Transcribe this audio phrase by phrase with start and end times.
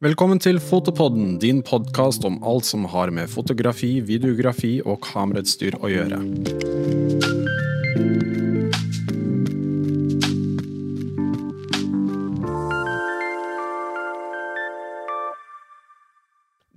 [0.00, 5.90] Velkommen til Fotopodden, din podkast om alt som har med fotografi, videografi og kamerautstyr å
[5.92, 6.20] gjøre.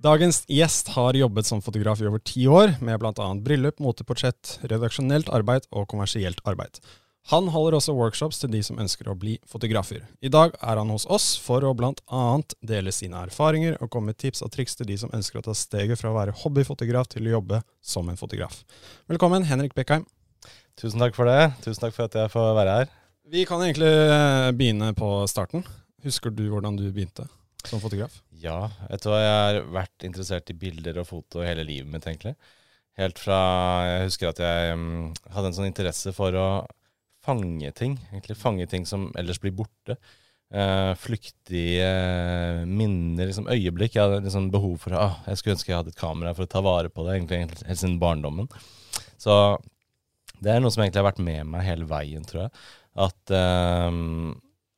[0.04, 3.30] Dagens gjest har jobbet som fotograf i over ti år, med bl.a.
[3.40, 6.76] bryllup, moteportrett, redaksjonelt arbeid og kommersielt arbeid.
[7.32, 10.02] Han holder også workshops til de som ønsker å bli fotografer.
[10.20, 12.24] I dag er han hos oss for å bl.a.
[12.60, 15.54] dele sine erfaringer og komme med tips og triks til de som ønsker å ta
[15.56, 18.60] steget fra å være hobbyfotograf til å jobbe som en fotograf.
[19.08, 20.04] Velkommen, Henrik Bekkheim.
[20.76, 21.54] Tusen takk for det.
[21.64, 22.92] Tusen takk for at jeg får være her.
[23.32, 25.64] Vi kan egentlig eh, begynne på starten.
[26.04, 27.24] Husker du hvordan du begynte
[27.64, 28.20] som fotograf?
[28.36, 32.04] Ja, vet du hva, jeg har vært interessert i bilder og foto hele livet mitt,
[32.04, 32.36] egentlig.
[33.00, 33.38] Helt fra
[33.88, 36.48] Jeg husker at jeg um, hadde en sånn interesse for å
[37.24, 37.96] fange ting.
[38.12, 39.96] Egentlig fange ting som ellers blir borte.
[40.54, 43.96] Uh, flyktige uh, minner, liksom øyeblikk.
[43.96, 46.52] Jeg hadde liksom behov for ah, Jeg skulle ønske jeg hadde et kamera for å
[46.52, 48.46] ta vare på det, egentlig helt siden barndommen.
[49.18, 49.34] Så
[50.44, 52.64] det er noe som egentlig har vært med meg hele veien, tror jeg.
[53.02, 54.36] At, uh,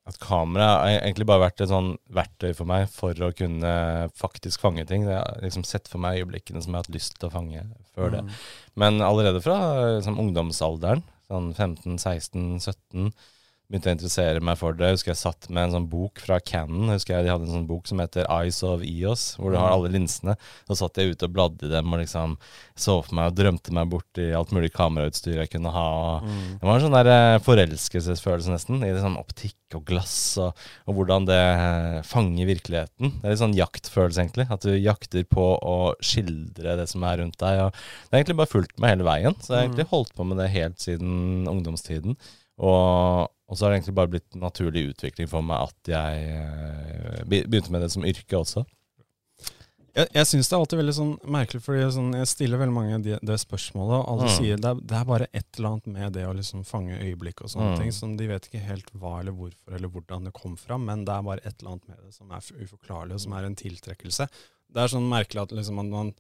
[0.09, 3.75] at kamera har egentlig bare vært et sånn verktøy for meg for å kunne
[4.17, 5.05] faktisk fange ting.
[5.11, 7.67] Jeg har liksom sett for meg øyeblikkene som jeg har hatt lyst til å fange
[7.93, 8.25] før det.
[8.25, 8.33] Mm.
[8.81, 9.59] Men allerede fra
[9.99, 13.11] liksom, ungdomsalderen sånn 15-16-17
[13.67, 14.93] begynte å interessere meg for det.
[14.93, 16.91] Jeg husker jeg satt med en sånn bok fra Cannon.
[16.93, 19.59] Jeg husker jeg De hadde en sånn bok som heter Eyes of EOS, hvor du
[19.59, 19.75] har mm.
[19.75, 20.37] alle linsene.
[20.69, 22.37] Så satt jeg ute og bladde i dem og liksom
[22.79, 25.91] så for meg og drømte meg bort i alt mulig kamerautstyr jeg kunne ha.
[26.23, 26.41] Mm.
[26.61, 30.95] Det var en sånn der eh, forelskelsesfølelse nesten, i sånn optikk og glass, og, og,
[30.99, 33.17] hvordan det eh, fanger virkeligheten.
[33.19, 34.47] Det er litt sånn jaktfølelse, egentlig.
[34.53, 37.65] At du jakter på å skildre det som er rundt deg.
[37.67, 39.39] Og det har egentlig bare fulgt meg hele veien.
[39.41, 39.95] Så jeg har egentlig mm.
[39.97, 42.21] holdt på med det helt siden ungdomstiden.
[42.57, 47.21] Og, og, så har det egentlig bare blitt naturlig utvikling for meg at jeg eh,
[47.27, 48.65] begynte med det som yrke også.
[49.97, 52.99] Jeg, jeg syns det er alltid veldig sånn merkelig, fordi sånn, jeg stiller veldig mange
[53.05, 54.33] det, det spørsmålet, og alle mm.
[54.35, 57.41] sier det er, det er, bare et eller annet med det å liksom fange øyeblikk
[57.41, 57.79] og sånne mm.
[57.81, 57.95] ting.
[57.97, 61.15] som De vet ikke helt hva eller hvorfor eller hvordan det kom fram, men det
[61.15, 64.29] er bare et eller annet med det som er uforklarlig, og som er en tiltrekkelse.
[64.77, 66.13] Det er sånn merkelig at liksom, man, man,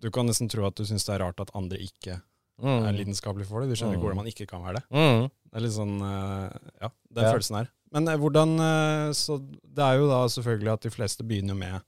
[0.00, 2.22] Du kan nesten tro at du syns det er rart at andre ikke
[2.62, 2.84] mm.
[2.88, 3.70] er lidenskapelig for det.
[3.72, 4.84] Du skjønner ikke hvordan man ikke kan være det.
[4.94, 5.26] Mm.
[5.30, 7.32] Det er litt sånn eh, Ja, den ja.
[7.32, 7.72] følelsen her.
[7.94, 11.78] Men eh, hvordan eh, Så det er jo da selvfølgelig at de fleste begynner med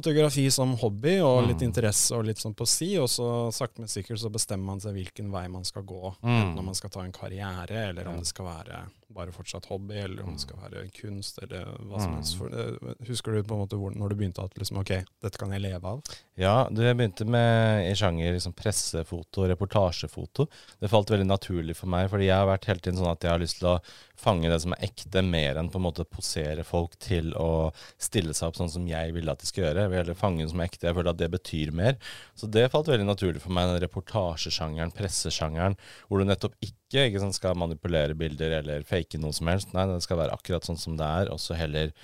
[0.00, 1.66] fotografi som hobby og litt mm.
[1.68, 4.96] interesse og litt sånn på si, og så sakte, men sikkert så bestemmer man seg
[4.96, 6.14] hvilken vei man skal gå.
[6.24, 6.56] Mm.
[6.56, 10.22] Når man skal ta en karriere, eller om det skal være bare fortsatt hobby, eller
[10.22, 12.36] om det skal være kunst, eller hva som helst.
[12.38, 14.92] For, uh, husker du på en måte hvor, når du begynte at liksom, ok,
[15.24, 16.12] dette kan jeg leve av?
[16.38, 20.46] Ja, du, jeg begynte med i sjanger liksom pressefoto reportasjefoto.
[20.78, 23.34] Det falt veldig naturlig for meg, fordi jeg har vært hele tiden sånn at jeg
[23.34, 23.76] har lyst til å
[24.20, 27.70] fange det som er ekte, mer enn på en måte posere folk til å
[28.00, 29.88] stille seg opp sånn som jeg ville at de skal gjøre.
[29.94, 30.88] Heller fange det som er ekte.
[30.88, 31.98] Jeg føler at det betyr mer.
[32.38, 35.76] Så det falt veldig naturlig for meg, den reportasjesjangeren, pressesjangeren,
[36.08, 39.74] hvor du nettopp ikke, ikke sånn, skal manipulere bilder eller fake noe som helst.
[39.76, 41.94] Nei, det skal være akkurat sånn som det er, og så heller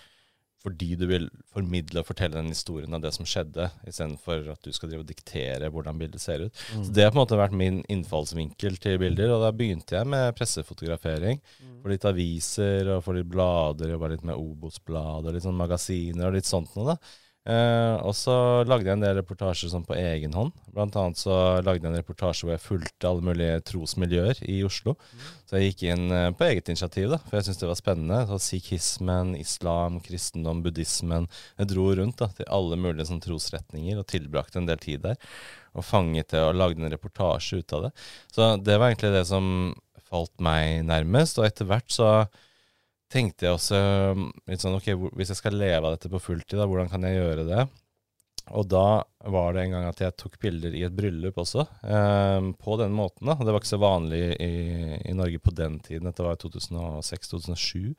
[0.64, 4.72] fordi du vil formidle og fortelle den historien av det som skjedde, istedenfor at du
[4.74, 6.62] skal drive og diktere hvordan bildet ser ut.
[6.74, 6.86] Mm.
[6.86, 10.10] Så Det har på en måte vært min innfallsvinkel til bilder, og da begynte jeg
[10.10, 11.42] med pressefotografering.
[11.60, 11.76] Mm.
[11.82, 15.60] For litt aviser og for litt blader, og bare litt med Obos-blad og litt sånn
[15.60, 16.96] magasiner og litt sånt noe.
[16.96, 17.22] da.
[17.46, 18.34] Uh, og så
[18.66, 20.50] lagde jeg en del reportasjer sånn på egen hånd.
[20.74, 24.96] Blant annet så lagde jeg en reportasje hvor jeg fulgte alle mulige trosmiljøer i Oslo.
[24.98, 25.28] Mm.
[25.46, 28.18] Så jeg gikk inn uh, på eget initiativ, da, for jeg syntes det var spennende.
[28.26, 31.30] Så Sikhismen, islam, kristendom, buddhismen.
[31.60, 35.20] Jeg dro rundt da, til alle mulige sånn, trosretninger og tilbrakte en del tid der.
[35.78, 37.92] Og fanget det og lagde en reportasje ut av det.
[38.34, 39.46] Så det var egentlig det som
[40.10, 41.38] falt meg nærmest.
[41.38, 42.10] Og etter hvert så
[43.12, 43.80] tenkte jeg også
[44.16, 47.06] um, litt sånn Ok, hvis jeg skal leve av dette på fulltid, da, hvordan kan
[47.06, 47.66] jeg gjøre det?
[48.54, 48.86] Og da
[49.24, 52.92] var det en gang at jeg tok bilder i et bryllup også, eh, på den
[52.92, 53.26] måten.
[53.26, 53.34] da.
[53.34, 54.52] Det var ikke så vanlig i,
[55.10, 56.06] i Norge på den tiden.
[56.06, 57.96] Dette var i 2006-2007.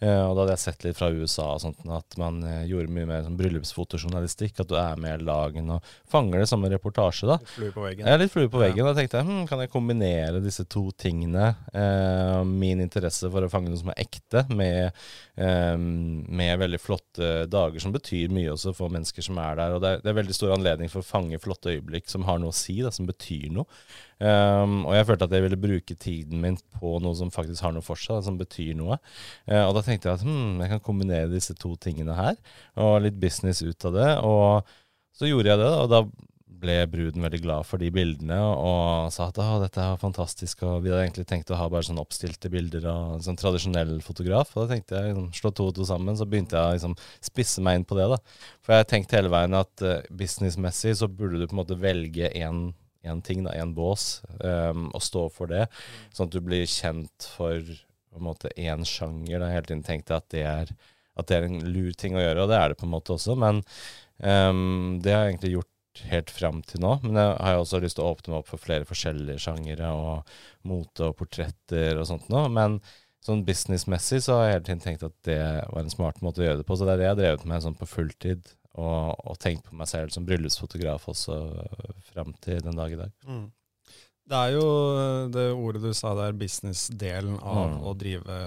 [0.00, 2.92] Eh, og da hadde jeg sett litt fra USA og sånt, at man eh, gjorde
[2.92, 4.58] mye mer sånn bryllupsfotojournalistikk.
[4.60, 7.28] At du er med i lagen og fanger det som en reportasje.
[7.30, 7.38] da.
[7.40, 8.08] Litt flue på veggen.
[8.08, 8.82] Ja, litt flue på veggen.
[8.82, 8.90] Ja.
[8.90, 13.52] Da tenkte jeg hm, kan jeg kombinere disse to tingene, eh, min interesse for å
[13.52, 14.92] fange noe som er ekte, med,
[15.40, 19.76] eh, med, veldig flotte dager, som betyr mye også for mennesker som er der.
[19.76, 22.40] Og det er, det er veldig stor anledning for å fange flotte øyeblikk som har
[22.42, 23.66] noe å si, da, som betyr noe.
[24.18, 27.74] Um, og jeg følte at jeg ville bruke tiden min på noe som faktisk har
[27.76, 28.98] noe for seg, som betyr noe.
[29.48, 32.38] Uh, og da tenkte jeg at hmm, jeg kan kombinere disse to tingene her,
[32.80, 34.10] og litt business ut av det.
[34.26, 34.76] Og
[35.16, 36.02] så gjorde jeg det, og da
[36.60, 40.64] ble bruden veldig glad for de bildene og sa at dette er fantastisk.
[40.66, 44.54] Og vi hadde egentlig tenkt å ha bare sånn oppstilte bilder av sånn tradisjonell fotograf.
[44.54, 46.96] Og da tenkte jeg liksom, slå to og to sammen, så begynte jeg å liksom,
[47.28, 48.08] spisse meg inn på det.
[48.14, 48.20] da.
[48.66, 52.32] For jeg tenkte hele veien at uh, businessmessig så burde du på en måte velge
[52.32, 52.72] én
[53.26, 55.66] ting, da, én bås, um, og stå for det.
[56.14, 59.42] Sånn at du blir kjent for på en måte én sjanger.
[59.42, 59.52] Da.
[59.52, 60.74] Hele tiden tenkte jeg at det, er,
[61.20, 63.14] at det er en lur ting å gjøre, og det er det på en måte
[63.14, 63.36] også.
[63.38, 63.60] Men
[64.18, 65.72] um, det har jeg egentlig gjort
[66.10, 66.92] helt fram til nå.
[67.04, 69.90] Men jeg har jo også lyst til å åpne meg opp for flere forskjellige sjangere,
[69.92, 72.46] og mote og portretter og sånt nå.
[72.52, 72.78] Men
[73.26, 75.40] sånn businessmessig så har jeg hele tiden tenkt at det
[75.72, 76.78] var en smart måte å gjøre det på.
[76.78, 79.76] Så det er det jeg har drevet med sånn på fulltid, og, og tenkt på
[79.78, 81.36] meg selv som bryllupsfotograf også
[82.10, 83.14] fram til den dag i dag.
[83.26, 83.46] Mm.
[84.26, 84.66] Det er jo
[85.30, 87.78] det ordet du sa der, businessdelen av mm.
[87.86, 88.40] å drive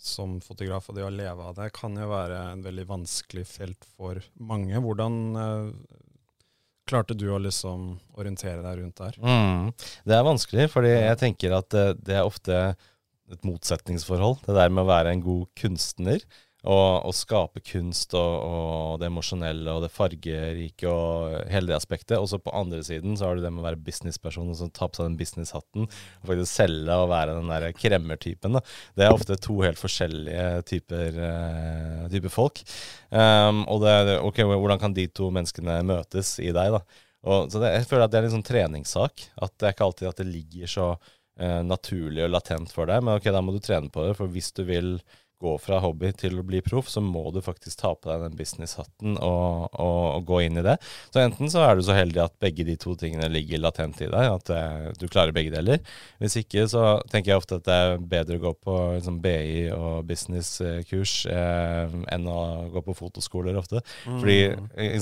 [0.00, 3.86] som fotograf og det å leve av det, kan jo være en veldig vanskelig felt
[3.98, 4.80] for mange.
[4.80, 5.72] Hvordan uh,
[6.90, 9.18] klarte du å liksom orientere deg rundt der?
[9.22, 9.70] Mm.
[10.06, 12.62] Det er vanskelig, fordi jeg tenker at det, det er ofte
[13.30, 14.40] et motsetningsforhold.
[14.46, 16.24] Det der med å være en god kunstner
[16.60, 22.18] og, og skape kunst og, og, det emosjonelle og det fargerike og hele det aspektet.
[22.18, 24.68] Og så på andre siden så har du det med å være businessperson og så
[24.68, 28.58] ta på seg den businesshatten og faktisk selge og være den der kremmertypen.
[28.58, 28.64] Da.
[28.98, 32.60] Det er ofte to helt forskjellige typer, uh, typer folk.
[33.08, 37.06] Um, og det, er ok, hvordan kan de to menneskene møtes i deg, da?
[37.20, 39.24] Og, så det, jeg føler at det er en sånn treningssak.
[39.44, 43.04] At det er ikke alltid at det ligger så uh, naturlig og latent for deg.
[43.04, 44.14] Men ok, da må du trene på det.
[44.18, 44.94] For hvis du vil
[45.40, 48.36] gå fra hobby til å bli proff, så må du faktisk ta på deg den
[48.38, 50.76] businesshatten og, og, og, gå inn i det.
[51.12, 54.10] Så enten så er du så heldig at begge de to tingene ligger latent i
[54.10, 55.80] deg, at uh, du klarer begge deler.
[56.20, 59.66] Hvis ikke så tenker jeg ofte at det er bedre å gå på liksom, BI
[59.76, 62.40] og businesskurs uh, enn å
[62.74, 63.84] gå på fotoskoler ofte.
[64.04, 64.20] Mm.
[64.20, 64.38] Fordi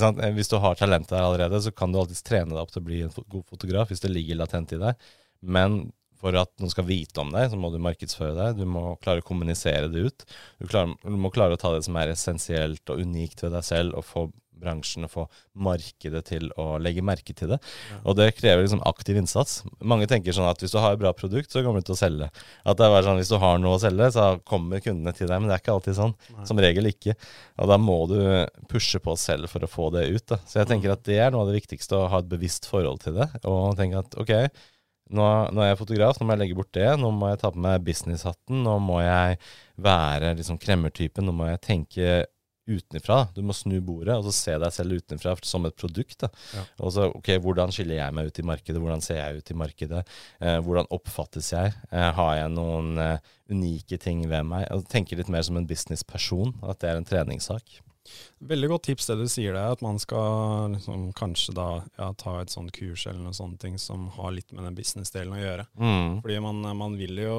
[0.00, 2.75] sant, eh, hvis du har talentet der allerede, så kan du alltids trene deg opp
[2.75, 5.08] til å bli en god fotograf hvis det ligger latent i deg.
[5.43, 5.81] Men
[6.23, 8.59] for at noen skal vite om deg, så må du markedsføre deg.
[8.59, 10.26] Du må klare å kommunisere det ut.
[10.59, 13.67] Du, klarer, du, må klare å ta det som er essensielt og unikt ved deg
[13.67, 14.29] selv, og få
[14.59, 15.25] bransjen og få
[15.62, 17.59] markedet til å legge merke til det.
[17.93, 17.99] Ja.
[18.03, 19.61] Og det krever liksom aktiv innsats.
[19.79, 22.00] Mange tenker sånn at hvis du har et bra produkt, så kommer du til å
[22.00, 22.31] selge.
[22.65, 25.31] At det er bare sånn Hvis du har noe å selge, så kommer kundene til
[25.31, 25.38] deg.
[25.38, 26.17] Men det er ikke alltid sånn.
[26.35, 26.49] Nei.
[26.50, 27.15] Som regel ikke.
[27.59, 28.19] Og da må du
[28.70, 30.25] pushe på selv for å få det ut.
[30.35, 30.41] Da.
[30.47, 30.97] Så jeg tenker mm.
[30.97, 33.31] at det er noe av det viktigste, å ha et bevisst forhold til det.
[33.49, 34.35] Og tenke at ok,
[35.10, 36.88] nå, nå, er jeg fotograf, nå må jeg legge bort det.
[37.00, 38.64] Nå må jeg ta på meg businesshatten.
[38.66, 39.38] Nå må jeg
[39.81, 41.28] være liksom kremmertypen.
[41.28, 42.19] Nå må jeg tenke
[42.69, 43.22] utenfra.
[43.34, 46.26] Du må snu bordet og så se deg selv utenfra som et produkt.
[46.55, 46.64] Ja.
[46.84, 48.82] Og så, ok, Hvordan skiller jeg meg ut i markedet?
[48.82, 50.05] Hvordan ser jeg ut i markedet?
[50.40, 51.75] Eh, hvordan oppfattes jeg?
[51.90, 54.69] Eh, har jeg noen eh, unike ting ved meg?
[54.75, 56.58] Og tenke litt mer som en businessperson.
[56.69, 57.81] At det er en treningssak.
[58.38, 61.69] Veldig godt tips det du sier der, at man skal liksom, kanskje da
[61.99, 65.34] ja, ta et sånt kurs eller noe sånt ting som har litt med den business-delen
[65.34, 65.69] å gjøre.
[65.81, 66.19] Mm.
[66.22, 67.38] Fordi man, man, vil jo,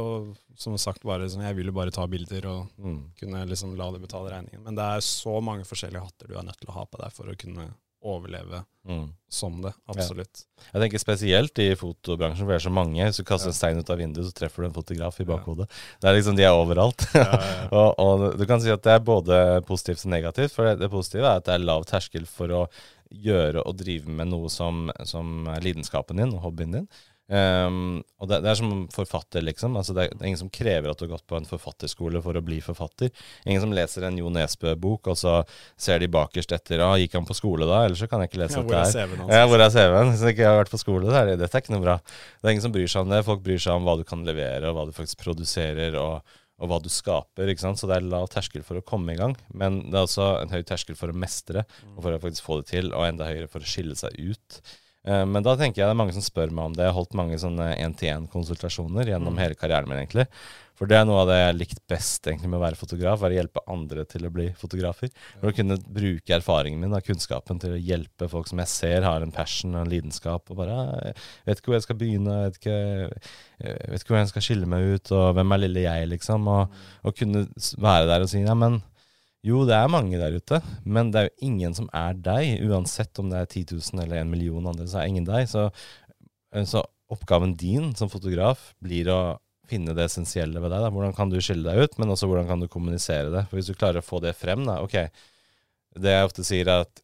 [0.60, 3.00] som sagt, bare liksom, jeg vil jo bare ta bilder og mm.
[3.22, 4.66] kunne liksom la det betale regningen.
[4.66, 7.16] Men det er så mange forskjellige hatter du er nødt til å ha på deg
[7.16, 7.70] for å kunne
[8.02, 9.14] overleve mm.
[9.30, 9.72] som det.
[9.86, 10.44] Absolutt.
[10.44, 10.64] Ja.
[10.74, 13.02] Jeg tenker spesielt i fotobransjen, for det er så mange.
[13.04, 15.68] Hvis du kaster en stein ut av vinduet, så treffer du en fotograf i bakhodet.
[15.68, 15.98] Ja.
[16.00, 17.06] Det er liksom, De er overalt.
[17.80, 20.56] og, og, du kan si at det er både positivt og negativt.
[20.56, 22.64] For det, det positive er at det er lav terskel for å
[23.10, 26.90] gjøre og drive med noe som, som er lidenskapen din og hobbyen din.
[27.30, 29.76] Um, og det, det, er som forfatter, liksom.
[29.78, 32.24] Altså det, er, det, er, ingen som krever at du har gått på en forfatterskole
[32.26, 33.12] for å bli forfatter.
[33.46, 35.36] Ingen som leser en Jo Nesbø-bok, og så
[35.78, 38.42] ser de bakerst etter ah, 'Gikk han på skole da?' Ellers så kan jeg ikke
[38.42, 40.10] lese ja, er CV-en Ja, hvor er CV-en?
[40.16, 41.98] Hvis jeg ikke har vært på skole, så er det, dette er ikke noe bra.
[42.02, 43.24] Det er ingen som bryr seg om det.
[43.30, 46.74] Folk bryr seg om hva du kan levere, og hva du faktisk produserer, og, og
[46.74, 47.54] hva du skaper.
[47.54, 47.78] ikke sant?
[47.78, 49.38] Så det er lav terskel for å komme i gang.
[49.54, 52.64] Men det er også en høy terskel for å mestre, og for å faktisk få
[52.64, 54.64] det til, og enda høyere for å skille seg ut.
[55.08, 56.86] Eh, men da tenker jeg det er mange som spør meg om det.
[56.86, 59.44] Jeg har holdt mange sånne én-til-én-konsultasjoner gjennom mm.
[59.44, 60.28] hele karrieren min, egentlig.
[60.80, 63.24] For det er noe av det jeg har likt best egentlig med å være fotograf,
[63.28, 65.12] er å hjelpe andre til å bli fotografer.
[65.42, 69.08] For å kunne bruke erfaringen min og kunnskapen til å hjelpe folk som jeg ser
[69.08, 72.00] har en passion og en lidenskap, og bare «Ah, jeg vet ikke hvor jeg skal
[72.00, 72.78] begynne, jeg vet ikke,
[73.66, 76.48] jeg vet ikke hvor jeg skal skille meg ut, og hvem er lille jeg, liksom.
[76.48, 77.04] Og, mm.
[77.04, 77.44] og kunne
[77.90, 78.80] være der og si ja, men
[79.46, 82.60] jo, det er mange der ute, men det er jo ingen som er deg.
[82.68, 85.48] Uansett om det er 10 000 eller en million andre, så er ingen deg.
[85.52, 85.70] Så,
[86.52, 89.22] eh, så, oppgaven din som fotograf blir å
[89.70, 90.84] finne det essensielle ved deg.
[90.84, 90.92] Da.
[90.94, 93.46] Hvordan kan du skille deg ut, men også hvordan kan du kommunisere det.
[93.50, 95.10] For Hvis du klarer å få det frem, da, ok
[96.00, 97.02] Det jeg ofte sier, er at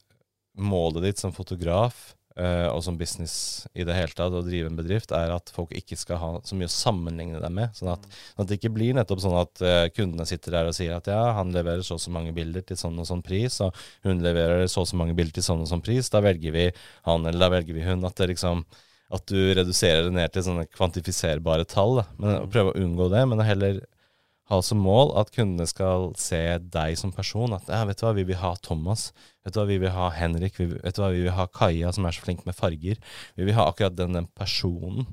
[0.56, 5.14] målet ditt som fotograf og som business i det hele tatt, å drive en bedrift,
[5.16, 7.76] er at folk ikke skal ha så mye å sammenligne dem med.
[7.78, 10.76] Sånn at, sånn at det ikke blir nettopp sånn at eh, kundene sitter der og
[10.76, 13.62] sier at ja, han leverer så og så mange bilder til sånn og sånn pris,
[13.64, 16.12] og hun leverer så og så mange bilder til sånn og sånn pris.
[16.12, 16.68] Da velger vi
[17.08, 18.04] han, eller da velger vi hun.
[18.08, 18.66] At liksom
[19.14, 22.00] at du reduserer det ned til sånne kvantifiserbare tall.
[22.02, 22.06] Da.
[22.18, 23.84] Men å Prøve å unngå det, men heller
[24.52, 26.42] ha som mål at kundene skal se
[26.74, 27.56] deg som person.
[27.58, 29.10] At ja, vet du hva, vi vil ha Thomas.
[29.46, 30.58] Vet du hva, vi vil ha Henrik.
[30.58, 33.00] Vi, vet du hva, vi vil ha Kaja, som er så flink med farger.
[33.38, 35.06] Vi vil ha akkurat den, den personen.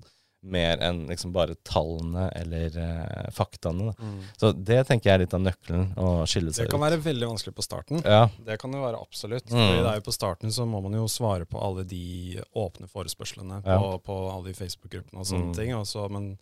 [0.43, 3.93] Mer enn liksom bare tallene eller uh, faktaene.
[3.95, 4.17] Mm.
[4.41, 5.93] Så det tenker jeg er litt av nøkkelen.
[5.95, 6.71] å skille seg ut.
[6.71, 6.87] Det kan ut.
[6.89, 8.01] være veldig vanskelig på starten.
[8.03, 8.25] Ja.
[8.43, 9.47] Det kan det være absolutt.
[9.53, 9.61] Mm.
[9.61, 12.91] Fordi det er jo På starten så må man jo svare på alle de åpne
[12.91, 14.01] forespørslene på, ja.
[14.09, 15.55] på alle de Facebook-gruppene og sånne mm.
[15.61, 15.77] ting.
[15.79, 16.33] Også, men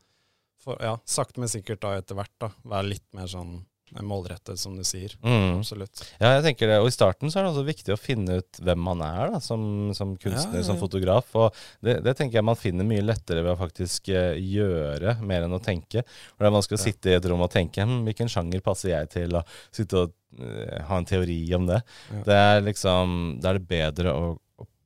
[0.61, 4.59] for, ja, sakte, men sikkert da etter hvert da, være litt mer sånn eh, målrettet,
[4.61, 5.15] som du sier.
[5.25, 5.61] Mm.
[5.61, 6.03] Absolutt.
[6.21, 6.79] Ja, jeg tenker det.
[6.83, 9.41] Og i starten så er det også viktig å finne ut hvem man er da,
[9.45, 9.63] som,
[9.97, 10.69] som kunstner, ja, ja, ja.
[10.69, 11.33] som fotograf.
[11.41, 11.49] Og
[11.85, 15.57] det, det, tenker jeg man finner mye lettere ved å faktisk uh, gjøre, mer enn
[15.57, 16.05] å tenke.
[16.35, 18.95] For det er vanskelig å sitte i et rom og tenke hm, hvilken sjanger passer
[18.95, 21.83] jeg til, og sitte og uh, ha en teori om det.
[22.29, 24.31] Det er liksom, Da er det bedre å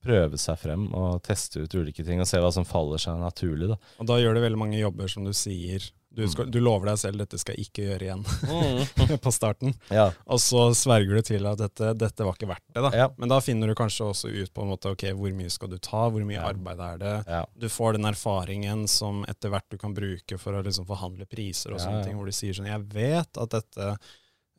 [0.04, 3.72] prøve seg frem og teste ut ulike ting og se hva som faller seg naturlig.
[3.72, 3.78] Da.
[4.02, 5.86] Og da gjør du veldig mange jobber som du sier.
[6.14, 6.30] Du, mm.
[6.30, 9.18] skal, du lover deg selv dette skal jeg ikke gjøre igjen mm.
[9.24, 9.74] på starten.
[9.90, 10.08] Ja.
[10.30, 12.82] Og så sverger du til at dette, dette var ikke verdt det.
[12.86, 12.92] da.
[13.04, 13.08] Ja.
[13.18, 15.78] Men da finner du kanskje også ut på en måte, ok, hvor mye skal du
[15.82, 16.48] ta, hvor mye ja.
[16.50, 17.14] arbeid er det.
[17.58, 21.74] Du får den erfaringen som etter hvert du kan bruke for å liksom forhandle priser
[21.74, 23.96] og sånne ting, hvor du sier sånn Jeg vet at dette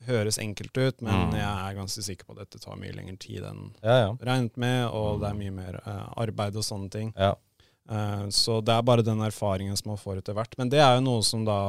[0.06, 1.36] høres enkelt ut, men mm.
[1.40, 4.10] jeg er ganske sikker på at dette tar mye lengre tid enn ja, ja.
[4.28, 5.22] regnet med, og mm.
[5.22, 7.12] det er mye mer uh, arbeid og sånne ting.
[7.16, 7.34] Ja.
[7.90, 10.56] Uh, så det er bare den erfaringen som man får etter hvert.
[10.58, 11.60] Men det er jo noe som da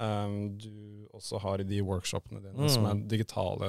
[0.00, 2.70] um, du også har i de workshopene dine, mm.
[2.72, 3.68] som er digitale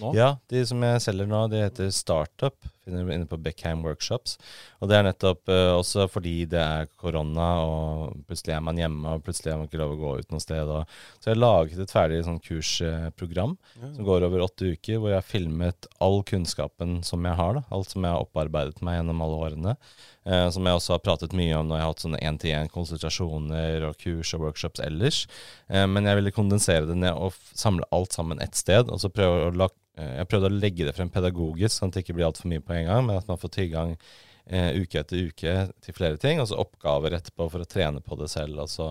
[0.00, 0.12] nå?
[0.16, 2.56] Ja, de som jeg selger nå, de heter Startup.
[2.86, 4.36] Finner du inne på Beckham Workshops.
[4.80, 9.12] Og det er nettopp uh, også fordi det er korona, og plutselig er man hjemme,
[9.12, 10.72] og plutselig har man ikke lov å gå ut noe sted.
[10.72, 13.92] Og, så jeg har laget et ferdig sånn kursprogram ja.
[13.92, 17.58] som går over åtte uker, hvor jeg har filmet all kunnskapen som jeg har.
[17.60, 19.78] Da, alt som jeg har opparbeidet meg gjennom alle årene.
[20.26, 23.98] Uh, som jeg også har pratet mye om når jeg har hatt sånne én-til-én-konsultasjoner og
[24.02, 25.24] kurs og workshops ellers.
[25.70, 28.90] Eh, men jeg ville kondensere det ned og samle alt sammen ett sted.
[28.90, 32.04] og så prøve å Eh, jeg prøvde å legge det frem pedagogisk, sånn at det
[32.04, 33.94] ikke blir altfor mye på en gang, men at man får tilgang
[34.44, 35.54] eh, uke etter uke
[35.84, 38.90] til flere ting, og så oppgaver etterpå for å trene på det selv, og så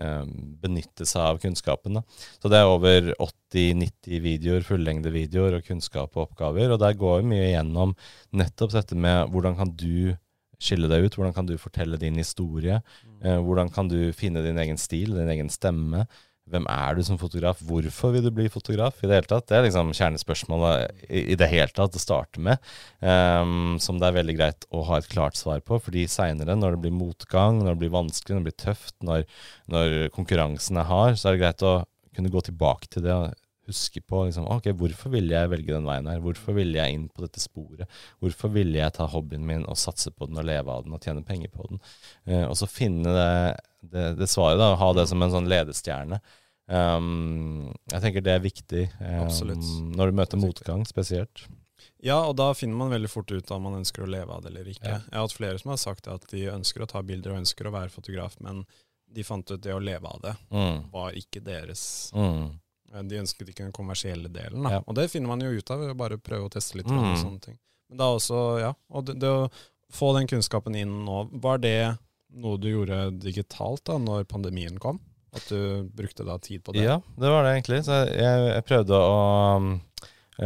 [0.00, 0.24] eh,
[0.64, 2.00] benytte seg av kunnskapen.
[2.00, 2.24] Da.
[2.42, 7.22] Så det er over 80-90 videoer, fullengde videoer og kunnskap og oppgaver, og der går
[7.22, 7.94] vi mye gjennom
[8.42, 10.16] nettopp dette med hvordan kan du
[10.60, 13.20] skille deg ut, hvordan kan du fortelle din historie, mm.
[13.24, 16.06] eh, hvordan kan du finne din egen stil, din egen stemme.
[16.50, 17.60] Hvem er du som fotograf?
[17.62, 19.46] Hvorfor vil du bli fotograf i det hele tatt?
[19.46, 22.58] Det er liksom kjernespørsmålet i, i det hele tatt å starte med,
[23.04, 25.78] um, som det er veldig greit å ha et klart svar på.
[25.78, 29.28] fordi seinere, når det blir motgang, når det blir vanskelig, når det blir tøft, når,
[29.70, 31.76] når konkurransen er hard, så er det greit å
[32.16, 33.38] kunne gå tilbake til det og
[33.70, 36.20] huske på liksom, ok, hvorfor ville jeg velge den veien her?
[36.24, 38.00] Hvorfor ville jeg inn på dette sporet?
[38.22, 41.06] Hvorfor ville jeg ta hobbyen min og satse på den og leve av den og
[41.06, 41.80] tjene penger på den?
[42.28, 43.30] Uh, og så finne det,
[43.94, 46.20] det, det svaret, da, ha det som en sånn ledestjerne.
[46.70, 49.32] Um, jeg tenker det er viktig um,
[49.96, 51.48] når du møter motgang, spesielt.
[52.04, 54.52] Ja, og da finner man veldig fort ut om man ønsker å leve av det
[54.52, 54.86] eller ikke.
[54.86, 55.00] Ja.
[55.04, 57.68] Jeg har hatt flere som har sagt at de ønsker å ta bilder og ønsker
[57.68, 58.62] å være fotograf, men
[59.10, 60.90] de fant ut det å leve av det mm.
[60.92, 61.82] var ikke deres
[62.14, 62.44] mm.
[62.94, 64.66] Eh, de ønsket ikke den kommersielle delen.
[64.70, 64.82] Ja.
[64.86, 66.90] Og det finner man jo ut av ved å bare prøve å teste litt.
[66.90, 67.02] Mm.
[67.12, 67.58] Og sånne ting.
[67.90, 71.96] Men da også, ja, og det, det, å få den kunnskapen inn nå, var det
[72.30, 75.00] noe du gjorde digitalt da når pandemien kom?
[75.34, 76.84] At du brukte da tid på det?
[76.86, 77.84] Ja, det var det egentlig.
[77.86, 79.18] Så jeg, jeg prøvde å
[79.58, 79.72] um,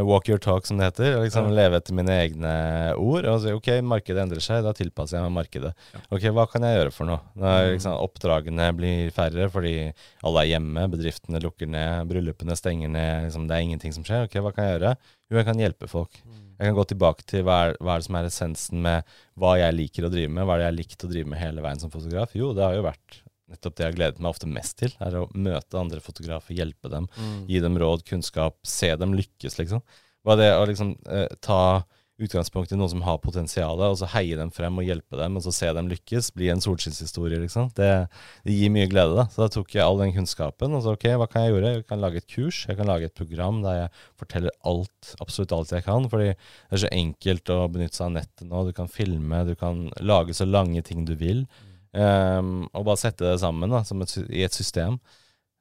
[0.02, 1.16] walk your talk, som det heter.
[1.18, 2.54] Og liksom leve etter mine egne
[2.98, 3.28] ord.
[3.30, 5.74] Og si, ok, markedet endrer seg, da tilpasser jeg meg markedet.
[6.08, 7.20] Ok, hva kan jeg gjøre for noe?
[7.38, 7.72] Når mm.
[7.76, 9.74] liksom, oppdragene blir færre fordi
[10.26, 14.26] alle er hjemme, bedriftene lukker ned, bryllupene stenger ned, liksom, det er ingenting som skjer.
[14.28, 14.96] Ok, hva kan jeg gjøre?
[15.30, 16.18] Jo, jeg kan hjelpe folk.
[16.24, 16.40] Mm.
[16.54, 19.56] Jeg kan gå tilbake til hva er, hva er det som er essensen med hva
[19.58, 20.46] jeg liker å drive med.
[20.46, 22.34] Hva er det jeg har likt å drive med hele veien som fotograf?
[22.38, 23.20] Jo, det har jo vært
[23.54, 26.92] nettopp det jeg har gledet meg ofte mest til, er å møte andre fotografer, hjelpe
[26.92, 27.42] dem, mm.
[27.50, 29.84] gi dem råd, kunnskap, se dem lykkes, liksom.
[30.24, 31.84] Er det å liksom eh, ta
[32.22, 35.42] utgangspunkt i noen som har potensial, og så heie dem frem og hjelpe dem, og
[35.42, 37.72] så se dem lykkes, bli en solskinnshistorie, liksom.
[37.74, 37.88] Det,
[38.46, 39.26] det, gir mye glede, da.
[39.32, 41.74] Så da tok jeg all den kunnskapen, og så ok, hva kan jeg gjøre?
[41.80, 43.92] Jeg kan lage et kurs, jeg kan lage et program der jeg
[44.22, 48.16] forteller alt, absolutt alt jeg kan, fordi det er så enkelt å benytte seg av
[48.20, 48.64] nettet nå.
[48.68, 51.48] Du kan filme, du kan lage så lange ting du vil.
[51.50, 51.73] Mm.
[51.94, 54.96] Um, og bare sette det sammen da, et, i et system.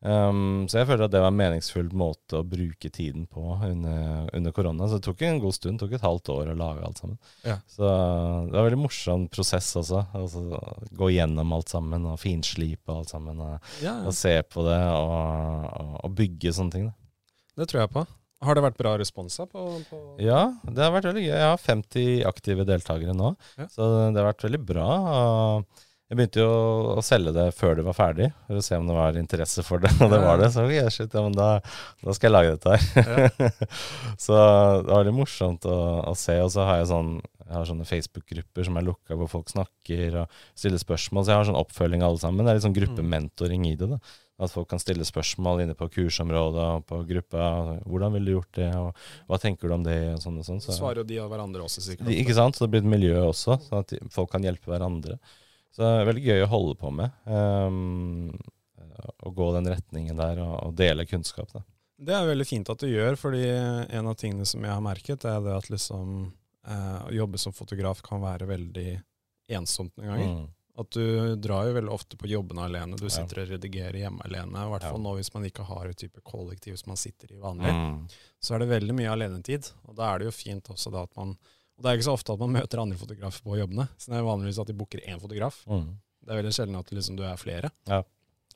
[0.04, 4.26] Um, så jeg føler at det var en meningsfull måte å bruke tiden på under,
[4.36, 4.90] under korona.
[4.92, 7.20] Så det tok en god stund, det tok et halvt år å lage alt sammen.
[7.48, 7.56] Ja.
[7.72, 10.02] Så det var en veldig morsom prosess også.
[10.20, 10.42] Altså,
[11.00, 13.40] gå gjennom alt sammen og finslipe alt sammen.
[13.46, 15.16] Og, Ja, og se på det og,
[15.70, 16.90] og, og bygge sånne ting.
[16.92, 17.64] Da.
[17.64, 18.06] det tror jeg på.
[18.44, 21.32] Har det vært bra responser på, på Ja, det har vært veldig gøy.
[21.32, 23.70] Jeg har 50 aktive deltakere nå, Ja.
[23.72, 24.88] så det har vært veldig bra.
[25.16, 26.50] Og jeg begynte jo
[26.94, 29.82] å selge det før det var ferdig, for å se om det var interesse for
[29.82, 29.90] det.
[30.04, 30.52] Og det var det.
[30.54, 31.56] Så okay, shit, ja, men da,
[32.04, 33.64] da skal jeg lage dette her.
[34.24, 36.38] så det var veldig morsomt å, å se.
[36.46, 40.16] Og så har jeg sånn jeg har sånne Facebook-grupper som er lukka, hvor folk snakker
[40.22, 41.26] og stiller spørsmål.
[41.26, 42.46] Så jeg har sånn oppfølging alle sammen.
[42.46, 43.90] Det er litt sånn gruppementoring i det.
[43.92, 44.00] da.
[44.42, 47.44] At folk kan stille spørsmål inne på kursområdet og på gruppa.
[47.84, 48.96] 'Hvordan ville du gjort det?' og
[49.28, 50.62] 'Hva tenker du om det?' og sånn og sånn.
[50.64, 52.10] Så svarer jo de av hverandre også, sikkert.
[52.10, 52.56] ikke sant?
[52.56, 55.20] Så det blir et miljø også, sånn at folk kan hjelpe hverandre.
[55.74, 57.14] Så det er veldig gøy å holde på med.
[57.26, 58.32] Um,
[59.26, 61.50] å gå den retningen der og, og dele kunnskap.
[61.56, 61.64] Da.
[62.04, 65.26] Det er veldig fint at du gjør, fordi en av tingene som jeg har merket,
[65.30, 66.10] er det at liksom
[66.68, 68.90] eh, å jobbe som fotograf kan være veldig
[69.58, 70.30] ensomt noen ganger.
[70.36, 70.52] Mm.
[70.84, 72.98] At du drar jo veldig ofte på jobbene alene.
[72.98, 73.14] Du Ja.
[73.14, 74.64] sitter og redigerer hjemme alene.
[74.66, 75.04] I hvert fall Ja.
[75.06, 77.74] nå hvis man ikke har et type kollektiv som man sitter i vanlig.
[77.74, 78.08] Mm.
[78.42, 79.70] Så er det veldig mye alenetid.
[79.88, 81.38] Og da er det jo fint også da at man
[81.78, 83.88] Og det er ikke så ofte at man møter andre fotografer på jobbene.
[83.98, 85.64] Så det er vanligvis at de booker én fotograf.
[85.68, 85.88] Mm.
[86.24, 87.72] Det er veldig sjelden at liksom du er flere.
[87.90, 88.04] Ja.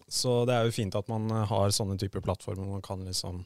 [0.07, 3.01] Så det er jo fint at man eh, har sånne typer plattformer hvor man kan
[3.03, 3.41] liksom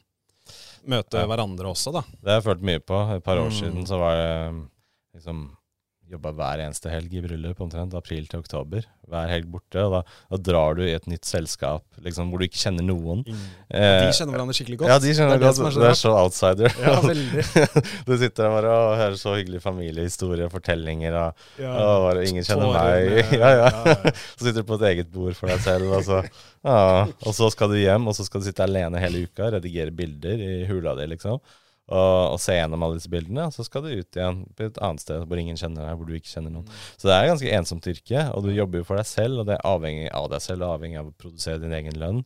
[0.86, 1.26] møte Ja.
[1.26, 2.02] hverandre også, da.
[2.20, 3.00] Det har jeg følt mye på.
[3.16, 3.58] Et par år Mm.
[3.58, 4.68] siden så var det
[5.14, 5.56] liksom
[6.12, 7.94] Jobba hver eneste helg i bryllup, omtrent.
[7.96, 8.84] April til oktober.
[9.08, 9.80] Hver helg borte.
[9.80, 10.00] Og da,
[10.34, 13.22] da drar du i et nytt selskap liksom, hvor du ikke kjenner noen.
[13.24, 14.92] De kjenner hverandre skikkelig godt.
[14.92, 15.78] Ja, de kjenner det er godt.
[15.80, 16.76] det er så er outsider.
[16.84, 17.46] Ja, veldig.
[18.08, 21.72] du sitter der bare og hører så hyggelige familiehistorier, fortellinger, og, Ja.
[21.80, 23.08] og bare ingen kjenner meg.
[23.16, 23.72] med- ja, ja.
[23.72, 24.14] ja, ja.
[24.36, 26.20] Så sitter du på et eget bord for deg selv, og så,
[26.66, 26.76] ja.
[27.24, 30.40] og så skal du hjem, og så skal du sitte alene hele uka, redigere bilder
[30.44, 31.40] i hula di, liksom.
[31.92, 34.78] Og, og se gjennom alle disse bildene, og så skal du ut igjen på et
[34.80, 36.70] annet sted hvor ingen kjenner deg, hvor du ikke kjenner noen.
[36.96, 39.50] Så det er et ganske ensomt yrke, og du jobber jo for deg selv, og
[39.50, 42.22] det er avhengig av deg selv, og avhengig av å produsere din egen lønn.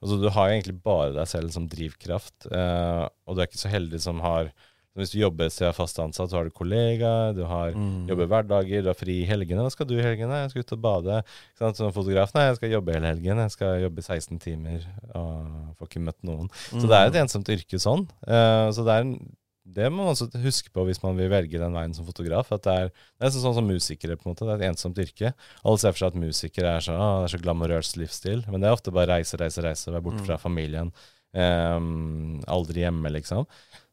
[0.00, 3.72] Altså, du har egentlig bare deg selv som drivkraft, eh, og du er ikke så
[3.72, 4.52] heldig som har
[4.98, 8.08] Hvis du jobber så er fast ansatt, så har du kollegaer, du har Mm.
[8.08, 9.62] jobber hverdager, du har fri i helgene.
[9.62, 10.42] Hva skal du i helgene?
[10.42, 11.18] Jeg skal ut og bade.
[11.22, 11.76] Ikke sant?
[11.76, 13.38] Som fotograf, nei, jeg skal jobbe hele helgen.
[13.38, 14.82] Jeg skal jobbe 16 timer
[15.14, 16.50] og får ikke møtt noen.
[16.74, 18.08] Så det er et ensomt yrke sånn.
[18.26, 19.36] Uh, så det er en
[19.70, 22.50] det må man også huske på hvis man vil velge den veien som fotograf.
[22.50, 22.88] At det er,
[23.20, 24.42] det er sånn som musikere, på en måte.
[24.42, 25.30] Det er et ensomt yrke.
[25.64, 28.42] Alle ser for seg at musikere er så, ah, det er så glamorøs livsstil.
[28.50, 30.26] Men det er ofte bare reise, reise, reise, være borte Mm.
[30.26, 30.90] fra familien.
[31.32, 33.46] Um, aldri hjemme, liksom.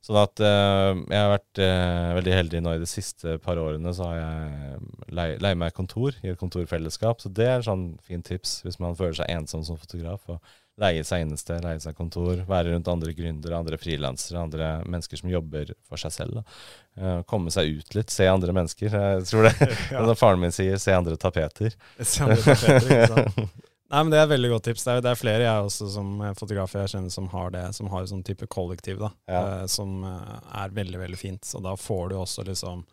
[0.07, 3.91] Sånn at uh, jeg har vært uh, veldig heldig nå i de siste par årene.
[3.95, 4.77] Så har jeg
[5.17, 7.19] leid leie meg kontor i et kontorfellesskap.
[7.19, 10.23] Så det er sånn fint tips hvis man føler seg ensom som fotograf.
[10.31, 10.39] Og
[10.81, 15.31] leie seg innested, leie seg kontor, være rundt andre gründere, andre frilansere, andre mennesker som
[15.31, 16.59] jobber for seg selv.
[16.97, 18.93] Eh, komme seg ut litt, se andre mennesker.
[18.93, 19.55] Jeg tror det
[19.95, 20.05] Ja.
[20.17, 21.75] Faren min sier 'se andre tapeter'.
[21.99, 23.57] Se andre er tapeter, ikke sant?
[23.89, 24.83] Nei, men Det er et veldig godt tips.
[24.83, 27.65] Det er, det er flere jeg også som eh, fotografer jeg kjenner som har det,
[27.77, 29.41] som har en sånn type kollektiv, da, Ja.
[29.61, 31.41] eh, som eh, er veldig veldig fint.
[31.47, 32.85] Så da får du også liksom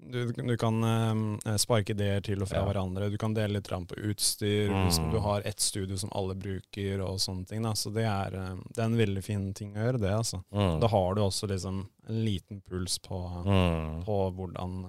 [0.00, 2.64] Du, du kan eh, sparke ideer til og fra Ja.
[2.64, 3.10] hverandre.
[3.12, 4.70] Du kan dele litt på utstyr.
[4.70, 4.86] Mm.
[4.86, 7.60] Liksom, du har ett studio som alle bruker, og sånne ting.
[7.62, 10.10] da, Så det er, eh, det er en veldig fin ting å gjøre, det.
[10.10, 10.42] altså.
[10.54, 10.80] Mm.
[10.80, 14.04] Da har du også liksom en liten puls på, Mm.
[14.06, 14.86] på hvordan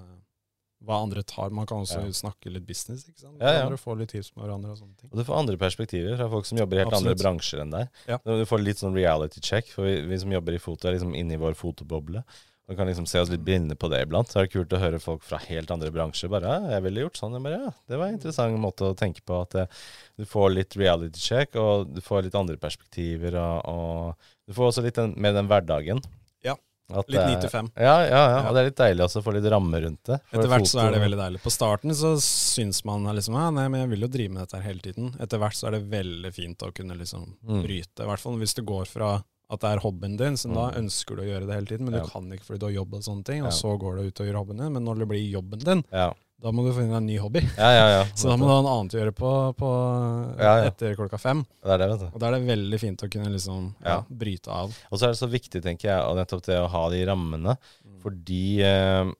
[0.85, 1.49] hva andre tar.
[1.53, 2.11] Man kan også Ja.
[2.11, 3.37] snakke litt business, ikke sant?
[3.39, 3.65] Ja, ja.
[3.65, 5.09] Andre Få litt tips med hverandre og sånne ting.
[5.11, 7.11] Og du får andre perspektiver fra folk som jobber i helt Absolutt.
[7.11, 7.89] andre bransjer enn deg.
[8.07, 8.17] Ja.
[8.25, 11.13] Du får litt sånn reality check, for vi, vi som jobber i foto, er liksom
[11.15, 12.23] inne i vår fotoboble.
[12.67, 14.29] Man kan liksom se oss litt blinde på det iblant.
[14.31, 17.01] Så er det kult å høre folk fra helt andre bransjer bare ja, 'Jeg ville
[17.03, 19.41] gjort sånn.' Jeg bare, ja, Det var en interessant måte å tenke på.
[19.41, 19.67] At eh,
[20.17, 23.35] du får litt reality check, og du får litt andre perspektiver.
[23.35, 24.15] Og, og
[24.47, 26.01] du får også litt den, med den hverdagen.
[26.45, 26.55] Ja.
[26.93, 27.69] At Litt det ni er- til fem.
[27.77, 30.19] Ja, ja, ja, og det er litt deilig også å få litt rammer rundt det.
[30.33, 31.41] Etter hvert så er det veldig deilig.
[31.41, 34.61] På starten så syns man liksom ja, nei, men jeg vil jo drive med dette
[34.61, 35.13] her hele tiden.
[35.19, 37.63] Etter hvert så er det veldig fint å kunne liksom Mm.
[37.63, 37.99] bryte.
[38.03, 40.85] I hvert fall hvis du går fra at det er hobbyen din, så da Mm.
[40.85, 42.93] ønsker du å gjøre det hele tiden, men du kan ikke fordi du har jobb
[42.93, 44.73] og sånne ting, og så går du ut og gjør hobbyen din.
[44.73, 47.43] Men når det blir jobben din, Ja, da må du finne deg en ny hobby.
[47.57, 47.87] ja, ja.
[47.93, 48.01] ja.
[48.17, 49.71] Så da må du ha noe annet å gjøre på, på
[50.41, 51.43] etter klokka fem.
[51.61, 52.07] Det er det, vet du.
[52.09, 53.71] Og da er det veldig fint å kunne liksom
[54.09, 54.73] bryte av.
[54.89, 57.57] Og så er det så viktig, tenker jeg, nettopp det å ha de rammene.
[57.85, 57.97] Mm.
[58.01, 59.11] Fordi eh,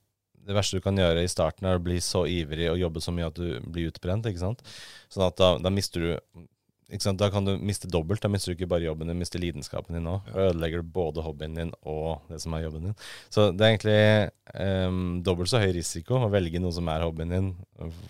[0.48, 3.14] det verste du kan gjøre i starten, er å bli så ivrig og jobbe så
[3.16, 4.26] mye at du blir utbrent.
[4.26, 4.66] ikke sant?
[5.12, 6.48] Sånn at da, da mister du?
[6.92, 8.22] Da kan du miste dobbelt.
[8.22, 10.28] Da mister du ikke bare jobben din, mister lidenskapen din òg.
[10.34, 12.98] og ødelegger du både hobbyen din og det som er jobben din.
[13.30, 17.32] Så det er egentlig um, dobbelt så høy risiko å velge noe som er hobbyen
[17.32, 17.54] din,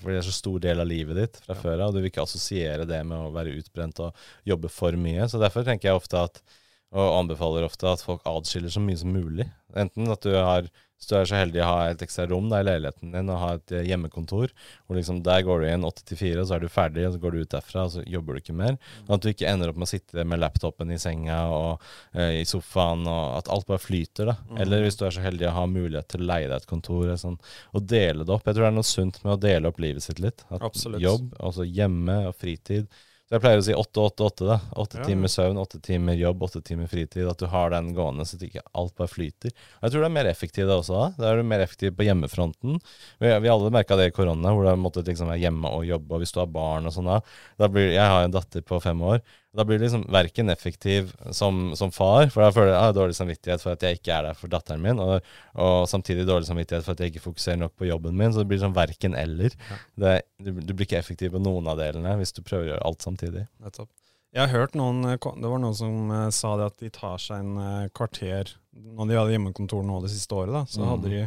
[0.02, 1.62] for det er så stor del av livet ditt fra ja.
[1.62, 1.94] før av.
[1.94, 5.30] Du vil ikke assosiere det med å være utbrent og jobbe for mye.
[5.30, 6.44] Så derfor tenker jeg ofte at
[6.92, 9.46] og anbefaler ofte at folk adskiller så mye som mulig.
[9.80, 10.66] Enten at du har
[11.02, 13.40] hvis du er så heldig å ha et ekstra rom da, i leiligheten din og
[13.42, 14.52] ha et eh, hjemmekontor,
[14.86, 17.16] hvor liksom der går du inn 8 til 4, og så er du ferdig, og
[17.16, 18.78] så går du ut derfra, og så jobber du ikke mer.
[19.00, 22.44] Sånn at du ikke ender opp med å sitte med laptopen i senga og eh,
[22.44, 24.30] i sofaen, og at alt bare flyter.
[24.30, 24.38] da.
[24.52, 24.62] Mm.
[24.62, 27.16] Eller hvis du er så heldig å ha mulighet til å leie deg et kontor
[27.18, 27.42] sånn,
[27.74, 28.46] og dele det opp.
[28.46, 30.46] Jeg tror det er noe sunt med å dele opp livet sitt litt.
[30.54, 31.02] At Absolutt.
[31.02, 32.94] Jobb, altså hjemme og fritid
[33.32, 34.44] så jeg pleier å si åtte, åtte, åtte.
[34.44, 34.58] da.
[34.76, 35.06] Åtte ja.
[35.08, 37.24] timer søvn, åtte timer jobb, åtte timer fritid.
[37.32, 39.54] At du har den gående, så at ikke alt bare flyter.
[39.78, 40.98] Og jeg tror det er mer effektivt da også.
[40.98, 41.06] da.
[41.16, 42.82] Da er du mer effektiv på hjemmefronten.
[43.24, 46.12] Vi, vi alle merka det i korona, hvor du måtte liksom være hjemme og jobbe.
[46.12, 47.22] Og hvis du har barn og sånn da,
[47.56, 49.24] da blir, Jeg har en datter på fem år.
[49.52, 52.94] Da blir du liksom verken effektiv som, som, far, for da føler jeg jeg har
[52.96, 55.28] dårlig samvittighet for at jeg ikke er der for datteren min, og,
[55.60, 58.32] og, samtidig dårlig samvittighet for at jeg ikke fokuserer nok på jobben min.
[58.32, 59.52] Så det blir sånn verken eller.
[59.68, 59.80] Ja.
[60.04, 62.88] Det, du, du, blir ikke effektiv på noen av delene hvis du prøver å gjøre
[62.88, 63.44] alt samtidig.
[63.60, 63.92] Nettopp.
[64.32, 67.20] Jeg har hørt noen, eh, Det var noen som uh, sa det at de tar
[67.20, 71.04] seg en uh, kvarter Når de hadde hjemmekontor nå det siste året, da, så mm.
[71.04, 71.26] de,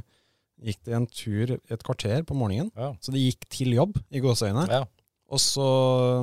[0.64, 2.72] gikk de en tur et kvarter på morgenen.
[2.72, 2.94] Ja.
[3.04, 4.64] Så de gikk til jobb, i gåseøynene.
[4.72, 4.86] Ja.
[5.32, 5.66] Og så,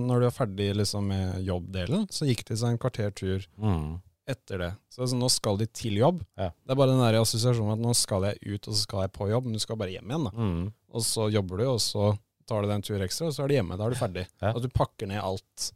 [0.03, 3.11] når du er ferdig liksom, med jobbdelen, så gikk det seg en kvarter
[3.57, 3.87] mm.
[4.29, 4.71] etter det.
[4.93, 6.21] Så altså, nå skal de til jobb.
[6.37, 6.51] Ja.
[6.53, 9.15] Det er bare den der assosiasjonen at nå skal jeg ut, og så skal jeg
[9.17, 9.49] på jobb.
[9.49, 10.29] Men du skal bare hjem igjen.
[10.29, 10.33] da.
[10.37, 10.63] Mm.
[10.93, 12.11] Og så jobber du, og så
[12.47, 13.79] tar du deg en tur ekstra, og så er du hjemme.
[13.79, 14.27] Da er du ferdig.
[14.43, 14.53] Ja.
[14.53, 15.71] At du pakker ned alt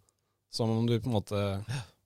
[0.56, 1.42] som om du på en måte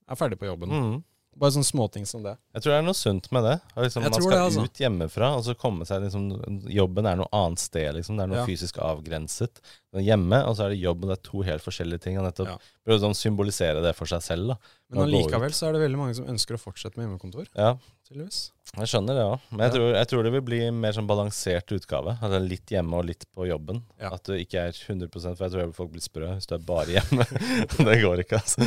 [0.10, 0.73] er ferdig på jobben.
[0.73, 0.97] Mm.
[1.39, 2.34] Bare sånne småting som det.
[2.56, 3.54] Jeg tror det er noe sunt med det.
[3.78, 4.63] Liksom, man skal det, altså.
[4.65, 6.26] ut hjemmefra, og så komme seg liksom,
[6.74, 8.18] Jobben er noe annet sted, liksom.
[8.20, 8.48] Det er noe ja.
[8.50, 9.62] fysisk avgrenset.
[10.04, 12.20] Hjemme, og så er det jobb, og det er to helt forskjellige ting.
[12.20, 12.58] Og nettopp ja.
[12.84, 14.52] prøve å sånn, symbolisere det for seg selv.
[14.52, 14.76] da.
[14.89, 17.49] Men allikevel så er det veldig mange som ønsker å fortsette med hjemmekontor.
[17.54, 17.75] Ja.
[18.10, 19.43] Jeg skjønner det òg.
[19.52, 22.15] Men jeg, tror, jeg, tror, det vil bli mer sånn balansert utgave.
[22.25, 23.84] Altså Litt hjemme og litt på jobben.
[24.02, 24.10] Ja.
[24.15, 26.95] At du ikke er 100% For jeg tror folk blir sprø hvis du er bare
[26.95, 27.28] hjemme.
[27.89, 28.65] det går ikke, altså.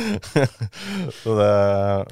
[1.41, 1.49] det,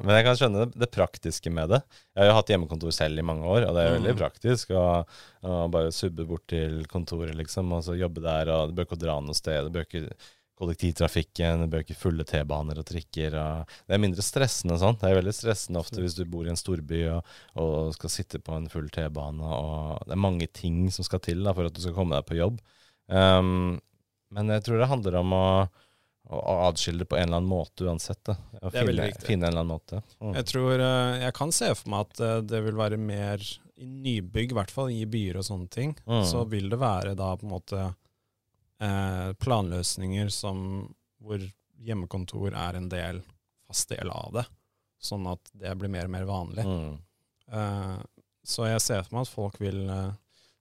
[0.04, 1.80] men jeg kan skjønne det, det, praktiske med det.
[2.12, 4.20] Jeg har jo hatt hjemmekontor selv i mange år, og det er veldig mm.
[4.20, 4.76] praktisk.
[4.76, 8.52] Og bare subbe bort til kontoret, liksom, og så jobbe der.
[8.52, 9.70] og Du bør ikke dra noe sted.
[9.70, 10.04] Du bør ikke
[10.60, 13.36] kollektivtrafikken, du ikke fulle T-baner og trikker.
[13.40, 14.98] Og det er mindre stressende sånn.
[15.00, 18.42] Det er veldig stressende ofte hvis du bor i en storby og, og skal sitte
[18.42, 19.42] på en full T-bane.
[19.42, 22.28] og Det er mange ting som skal til da, for at du skal komme deg
[22.28, 22.60] på jobb.
[23.08, 23.80] Um,
[24.32, 25.46] men jeg tror det handler om å,
[26.32, 28.22] å adskille det på en eller annen måte uansett.
[28.28, 28.36] Da.
[28.36, 29.26] Å det er finne, veldig viktig.
[29.28, 30.02] Finne en eller annen måte.
[30.20, 30.36] Mm.
[30.38, 33.44] Jeg tror, eh, jeg kan se for meg at eh, det vil være mer
[33.82, 36.22] i nybygg, i hvert fall i byer og sånne ting, mm.
[36.28, 37.88] så vil det være da på en måte
[38.82, 40.64] eh, planløsninger som,
[41.22, 41.42] hvor
[41.82, 43.22] hjemmekontor er en del,
[43.66, 44.46] fast del av det.
[45.02, 46.66] Sånn at det blir mer og mer vanlig.
[46.66, 46.98] Mm.
[47.52, 47.96] Eh,
[48.46, 50.12] så jeg ser for meg at folk vil eh,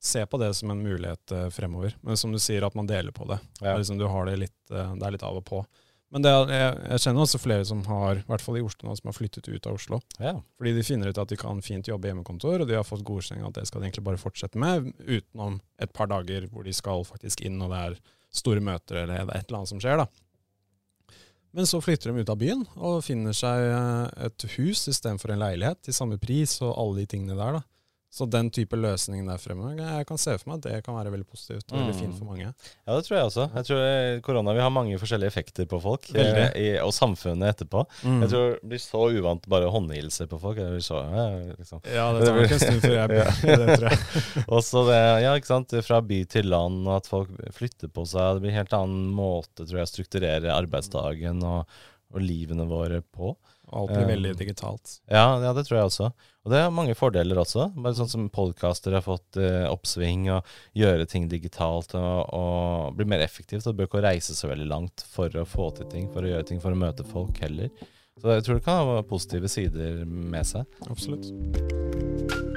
[0.01, 1.95] se på det som en mulighet eh, fremover.
[2.01, 3.37] Men som du sier, at man deler på det.
[3.61, 3.77] Ja.
[3.77, 5.61] Liksom, du har det litt, eh, det er litt av og på.
[6.11, 8.95] Men det, jeg, jeg, kjenner også flere som har, i hvert fall i Oslo nå,
[8.99, 10.01] som har flyttet ut av Oslo.
[10.19, 10.33] Ja.
[10.59, 13.47] Fordi de finner ut at de kan fint jobbe hjemmekontor, og de har fått godkjenning
[13.47, 17.07] at det skal de egentlig bare fortsette med, utenom et par dager hvor de skal
[17.07, 18.01] faktisk inn, og det er
[18.41, 20.03] store møter eller et eller annet som skjer.
[20.03, 21.15] da.
[21.55, 25.43] Men så flytter de ut av byen og finner seg eh, et hus istedenfor en
[25.43, 27.59] leilighet til samme pris og alle de tingene der.
[27.59, 27.63] da.
[28.11, 31.13] Så den type løsning der fremme, jeg kan se for meg at det kan være
[31.13, 32.49] veldig positivt og veldig fint for mange.
[32.51, 33.45] Ja, det tror jeg også.
[33.55, 37.53] Jeg tror eh, korona vil ha mange forskjellige effekter på folk, eh, i, og samfunnet
[37.53, 37.85] etterpå.
[38.03, 38.17] Mm.
[38.25, 40.59] Jeg tror det blir så uvant bare å håndhilse på folk.
[40.83, 41.85] Så, ja, liksom.
[41.87, 43.31] ja, det tar ikke en stund før jeg blir
[43.63, 44.25] det, tror jeg.
[44.59, 48.35] Også det, ja, ikke sant, fra by til land, og at folk flytter på seg.
[48.35, 51.79] Det blir en helt annen måte, tror jeg, å strukturere arbeidsdagen og,
[52.11, 53.37] og livene våre på.
[53.71, 54.97] Alt blir veldig digitalt.
[55.07, 56.09] Ja, ja, det tror jeg også.
[56.41, 57.69] Og det har mange fordeler også.
[57.77, 63.07] Bare sånn som podkaster har fått uh, oppsving, og gjøre ting digitalt og, og bli
[63.13, 63.65] mer effektivt.
[63.65, 66.33] Og du bør ikke reise så veldig langt for å få til ting, for å
[66.33, 67.71] gjøre ting, for å møte folk heller.
[68.21, 70.81] Så jeg tror det kan ha positive sider med seg.
[70.91, 72.49] Absolutt.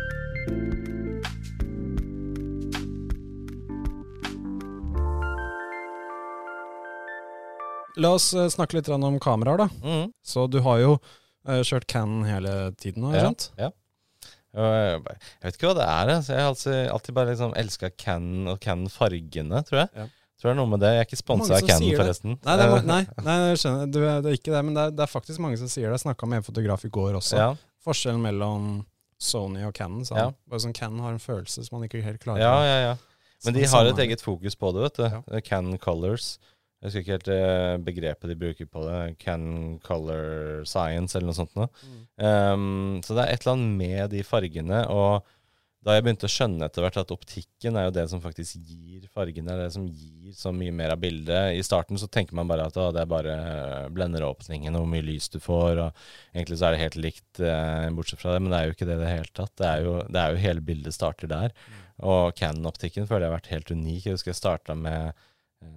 [8.01, 9.69] La oss eh, snakke litt om kameraer, da.
[9.85, 10.11] Mm.
[10.25, 13.49] Så du har jo uh, kjørt Cannon hele tiden, nå, ikke skjønt?
[13.61, 13.71] Ja.
[14.55, 16.11] Jeg vet ikke hva det er.
[16.17, 16.35] Altså.
[16.35, 19.91] Jeg har alltid, alltid bare liksom elska Cannon og Cannon-fargene, tror jeg.
[19.99, 20.07] Ja.
[20.39, 20.91] Tror det er noe med det.
[20.95, 22.37] Jeg er ikke sponsa av Cannon, forresten.
[22.37, 23.91] Nei, det er, nei, nei, jeg skjønner.
[23.91, 24.63] Du, det, er ikke det.
[24.67, 25.97] Men det er, det er, faktisk mange som sier det.
[25.97, 27.39] Jeg snakka med en fotograf i går også.
[27.41, 27.49] Ja.
[27.87, 28.69] Forskjellen mellom
[29.23, 30.07] Sony og Cannon.
[30.11, 30.29] Ja.
[30.51, 32.95] Bare sånn Cannon har en følelse som man ikke helt klarer Ja, ja, ja.
[33.45, 35.05] Men de har et eget fokus på det, vet du.
[35.05, 35.41] Ja.
[35.45, 36.35] Cannon Colors.
[36.85, 38.99] Jeg husker ikke helt eh, begrepet de bruker på det.
[39.23, 39.45] Can
[39.87, 41.71] color science, eller noe sånt noe.
[42.21, 44.83] Um, så det er et eller annet med de fargene.
[44.93, 45.25] Og
[45.85, 49.07] da jeg begynte å skjønne etter hvert at optikken er jo det som faktisk gir
[49.13, 51.57] fargene, det som gir så mye mer av bildet.
[51.57, 53.35] I starten så tenker man bare at å, det er bare
[53.97, 57.89] blenderåpningen og hvor mye lys du får, og egentlig så er det helt likt eh,
[57.97, 59.57] bortsett fra det, men det er jo ikke det i det hele tatt.
[59.61, 61.57] Det er jo, det er jo hele bildet starter der.
[62.05, 64.05] Og Canon-optikken føler jeg har vært helt unik.
[64.05, 65.25] Jeg husker jeg starta med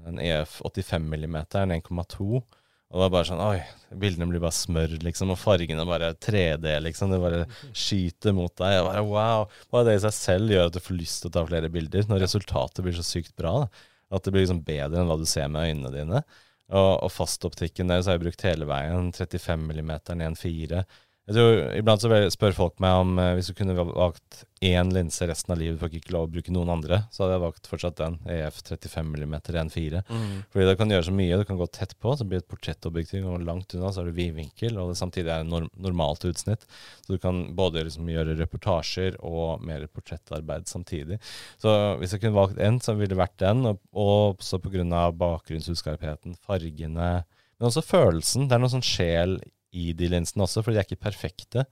[0.08, 2.42] en EF 85 mm, en 1,2.
[2.88, 3.58] Og det var bare sånn Oi,
[4.00, 5.34] bildene blir bare smør, liksom.
[5.34, 7.12] Og fargene bare 3D, liksom.
[7.12, 7.44] Det bare
[7.76, 8.80] skyter mot deg.
[8.80, 9.48] Og bare wow.
[9.74, 12.08] Bare det i seg selv gjør at du får lyst til å ta flere bilder.
[12.08, 13.66] Når resultatet blir så sykt bra.
[13.66, 13.88] Da.
[14.16, 16.24] At det blir liksom bedre enn hva du ser med øynene dine.
[16.68, 19.12] Og, og fastoptikken der så har jeg brukt hele veien.
[19.16, 20.86] 35 mm, 1,4.
[21.28, 25.26] Jeg tror, Iblant så spør folk meg om eh, hvis du kunne valgt én linse
[25.28, 27.98] resten av livet, for ikke lov å bruke noen andre, så hadde jeg valgt fortsatt
[28.00, 28.16] den.
[28.32, 30.06] EF 35 mm 1.4.
[30.08, 30.30] Mm.
[30.54, 31.40] Fordi det kan gjøre så mye.
[31.42, 34.08] Du kan gå tett på, så blir det et portrettobjektiv, og langt unna så har
[34.08, 36.64] du vidvinkel, og det samtidig er norm normalt utsnitt.
[37.04, 41.20] Så du kan både liksom gjøre reportasjer og mer portrettarbeid samtidig.
[41.60, 45.10] Så hvis jeg kunne valgt én, så ville det vært den, og, og så pga.
[45.12, 47.12] bakgrunnsutskarpheten, fargene,
[47.58, 48.48] men også følelsen.
[48.48, 49.40] Det er noe sånn sjel
[49.76, 51.66] i de linsene også, for de er ikke perfekte.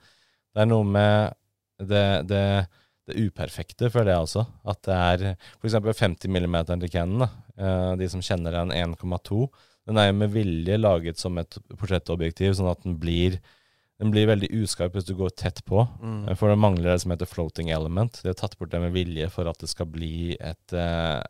[0.55, 1.35] Det er noe med
[1.79, 2.43] det, det,
[3.07, 4.45] det uperfekte, føler jeg også.
[4.71, 5.25] At det er
[5.59, 5.77] f.eks.
[6.01, 9.45] 50 mm til Canon, uh, de som kjenner den 1,2.
[9.85, 13.37] Den er jo med vilje laget som et portrettobjektiv, sånn at den blir,
[14.01, 15.83] den blir veldig uskarp hvis du går tett på.
[16.01, 16.33] Mm.
[16.39, 18.23] For det mangler det som heter floating element.
[18.23, 21.21] De har tatt bort det med vilje for at det skal bli et, Eh,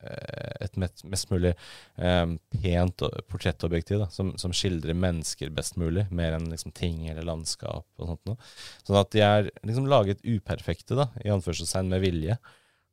[0.00, 1.52] et mest mulig
[1.96, 7.26] um, pent portrettobjektiv da, som, som, skildrer mennesker best mulig, mer enn liksom, ting eller
[7.28, 8.50] landskap og sånt noe.
[8.86, 12.38] Sånn at de er liksom laget uperfekte, da, i anførselstegn med vilje.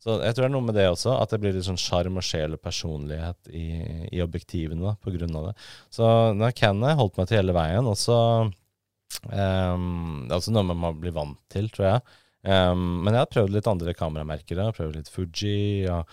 [0.04, 2.20] Så jeg tror det er noe med det også, at det blir litt sånn sjarm
[2.20, 3.66] og sjel og personlighet i,
[4.14, 5.58] i objektivene da, på grunn av det.
[5.94, 6.06] Så
[6.38, 7.90] når kan holdt meg til hele veien.
[7.90, 12.18] Og så um, Det er også noe man må bli vant til, tror jeg.
[12.48, 14.56] Um, men jeg har prøvd litt andre kameramerker.
[14.56, 15.88] Jeg har prøvd litt Fuji.
[15.92, 16.06] og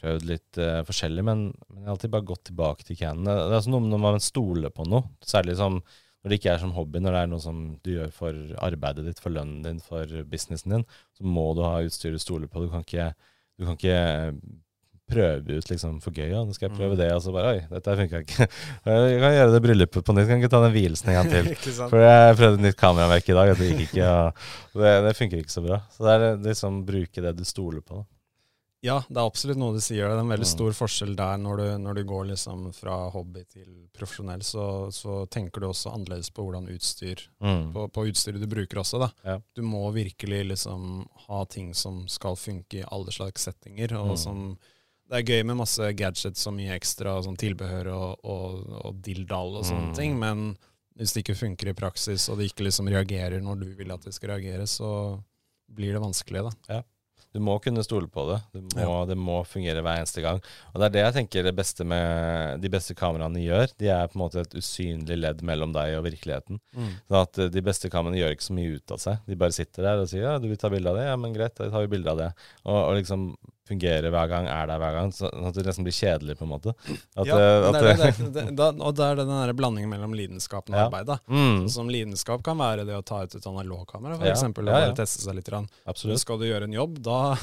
[0.00, 3.34] prøvd litt uh, forskjellig, men, men, jeg har alltid bare gått tilbake til canene.
[3.36, 5.78] Det, er altså noe når man stoler på noe, særlig som,
[6.20, 9.06] når det ikke er som hobby, når det er noe som du gjør for arbeidet
[9.08, 12.64] ditt, for lønnen din, for businessen din, så må du ha utstyr du stoler på.
[12.64, 13.12] Du kan ikke,
[13.60, 14.00] du kan ikke
[15.10, 16.28] prøve ut liksom for gøy.
[16.30, 16.44] Ja.
[16.46, 17.00] Nå skal jeg prøve mm.
[17.00, 18.46] det, og så bare Oi, dette funka ikke.
[18.90, 20.28] Jeg kan gjøre det bryllupet på nytt.
[20.30, 21.50] Kan ikke ta den hvilelsen en gang til.
[21.80, 24.14] for jeg prøvde nytt kameraverk i dag, og det gikk ikke.
[24.78, 25.82] Det, det funker ikke så bra.
[25.94, 28.02] Så det er liksom bruke det du stoler på.
[28.02, 28.19] Da.
[28.80, 30.08] Ja, det er absolutt noe du sier.
[30.08, 33.42] Det er en veldig stor forskjell der når du, når du går liksom fra hobby
[33.44, 34.40] til profesjonell.
[34.46, 34.64] Så,
[34.96, 37.74] så, tenker du også annerledes på hvordan utstyr mm.
[37.74, 39.02] på, på, utstyret du bruker også.
[39.04, 39.10] da.
[39.26, 39.36] Ja.
[39.56, 43.98] Du må virkelig liksom ha ting som skal funke i alle slags settinger.
[44.00, 44.20] og mm.
[44.24, 44.44] som
[45.10, 49.56] det er gøy med masse gadgets og mye ekstra sånn tilbehør og, og, og dildal
[49.58, 49.96] og sånne mm.
[49.98, 50.52] ting, men
[50.94, 54.06] hvis det ikke funker i praksis, og det ikke liksom reagerer når du vil at
[54.06, 55.18] det skal reagere, så
[55.70, 56.44] blir det vanskelig.
[56.46, 56.76] da.
[56.76, 56.80] Ja.
[57.30, 58.38] Du må kunne stole på det.
[58.58, 58.94] Må, ja.
[59.06, 60.40] Det må fungere hver eneste gang.
[60.72, 63.70] Og det er det jeg tenker det beste med de beste kameraene gjør.
[63.78, 66.58] De er på en måte et usynlig ledd mellom deg og virkeligheten.
[66.74, 66.90] Mm.
[67.06, 69.22] Sånn at eh, de beste kameraene gjør ikke så mye ut av seg.
[69.30, 71.06] De bare sitter der og sier ja, du vil ta bilde av det?
[71.06, 72.30] Ja, men greit, da tar vi bilde av det.
[72.64, 73.30] Og, og liksom
[73.70, 75.12] fungerer hver gang, er der hver gang.
[75.14, 76.74] Sånn at det nesten blir kjedelig, på en måte.
[77.14, 80.16] At, ja, eh, at, det, det, det, da, og det er den der blandingen mellom
[80.18, 80.88] lidenskapen og ja.
[80.88, 81.08] arbeid.
[81.10, 81.20] Da.
[81.30, 81.64] Mm.
[81.72, 84.28] Som lidenskap kan være det å ta ut et analogkamera, f.eks.
[84.28, 84.36] Ja.
[84.36, 85.50] Eksempel, og bare teste seg litt.
[85.50, 86.22] Absolutt.
[86.22, 87.20] Skal du gjøre en jobb, da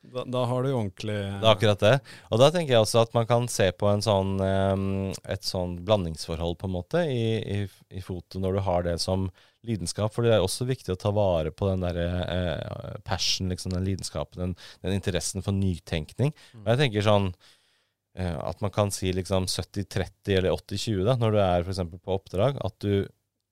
[0.00, 1.92] Da, da, har du jo ordentlig Det er akkurat det.
[2.32, 6.70] Og da tenker jeg også at man kan se på sånn, et sånn blandingsforhold, på
[6.70, 7.58] en måte, i, i,
[7.92, 9.28] i foto når du har det som
[9.66, 10.12] lidenskap.
[10.14, 13.86] For det er også viktig å ta vare på den der eh, passion, liksom, den
[13.86, 16.34] lidenskapen, den, den, interessen for nytenkning.
[16.54, 16.62] Mm.
[16.64, 17.30] Og jeg tenker sånn
[18.18, 21.82] eh, at man kan si liksom 70-30 eller 80-20 da, når du er f.eks.
[21.98, 22.60] på oppdrag.
[22.64, 23.04] At du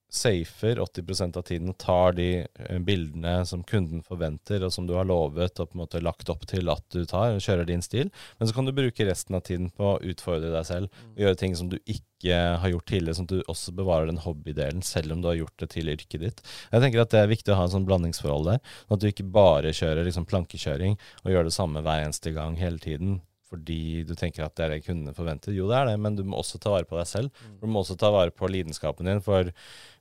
[0.09, 4.95] safer 80% av tiden og tar de eh, bildene som kunden forventer, og som du
[4.97, 7.85] har lovet og på en måte lagt opp til at du tar, og kjører din
[7.85, 8.09] stil.
[8.39, 11.15] Men så kan du bruke resten av tiden på å utfordre deg selv og mm.
[11.23, 14.83] gjøre ting som du ikke har gjort tidligere, sånn at du også bevarer den hobbydelen,
[14.83, 16.45] selv om du har gjort det til yrket ditt.
[16.73, 19.11] Jeg tenker at det er viktig å ha en sånn blandingsforhold der, sånn at du
[19.13, 24.05] ikke bare kjører liksom plankekjøring og gjør det samme hver eneste gang hele tiden fordi
[24.07, 25.55] du tenker at det er det kundene forventer.
[25.57, 27.33] Jo, det er det, men du må også ta vare på deg selv.
[27.33, 27.57] Mm.
[27.63, 29.51] Du må også ta vare på lidenskapen din, for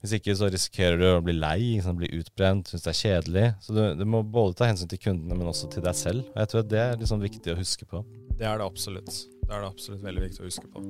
[0.02, 3.48] hvis ikke så risikerer du å bli lei, liksom, bli utbrent, synes det er kjedelig.
[3.64, 6.28] Så du, du, må både ta hensyn til kundene, men også til deg selv.
[6.36, 8.04] Og jeg tror det er liksom viktig å huske på.
[8.38, 9.24] Det er det absolutt.
[9.48, 10.84] Det er det absolutt veldig viktig å huske på.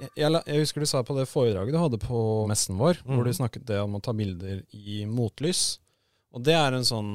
[0.00, 3.14] Jeg, jeg, jeg husker du sa på det foredraget du hadde på messen vår, Mm.
[3.16, 5.78] hvor du snakket det om å ta bilder i motlys.
[6.34, 7.12] Og det er en sånn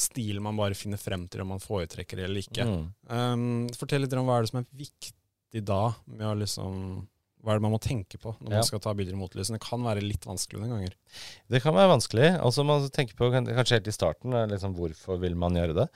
[0.00, 2.64] stil man bare finner frem til om man foretrekker det eller ikke.
[2.64, 2.84] Mm.
[3.10, 7.06] Um, fortell litt om hva er det som er viktig da, med å liksom
[7.40, 8.56] Hva er det man må tenke på når Ja.
[8.60, 9.48] man skal ta bilder i motlys?
[9.48, 10.94] Det kan være litt vanskelig noen ganger.
[11.48, 12.26] Det kan være vanskelig.
[12.38, 15.86] Altså Man tenker på kanskje helt i starten liksom, hvorfor vil man gjøre det.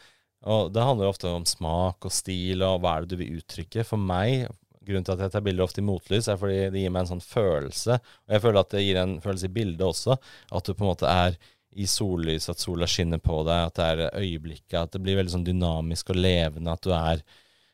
[0.48, 3.84] Og Det handler ofte om smak og stil og hva er det du vil uttrykke.
[3.84, 4.48] For meg,
[4.86, 7.12] grunnen til at jeg tar bilder ofte i motlys, er fordi det gir meg en
[7.14, 7.98] sånn følelse.
[8.26, 10.16] Og jeg føler at det gir en følelse i bildet også.
[10.50, 11.38] At du på en måte er
[11.74, 15.32] i sollys, at sola skinner på deg, at det er øyeblikket, at det blir veldig
[15.34, 17.24] sånn dynamisk og levende, at du er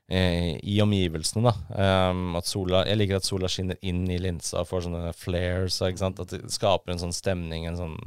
[0.08, 2.08] eh, i omgivelsene, da.
[2.10, 5.80] Um, at sola, jeg liker at sola skinner inn i linsa og får sånne flares,
[5.84, 6.22] ikke sant?
[6.24, 7.98] at det skaper en sånn stemning, en sånn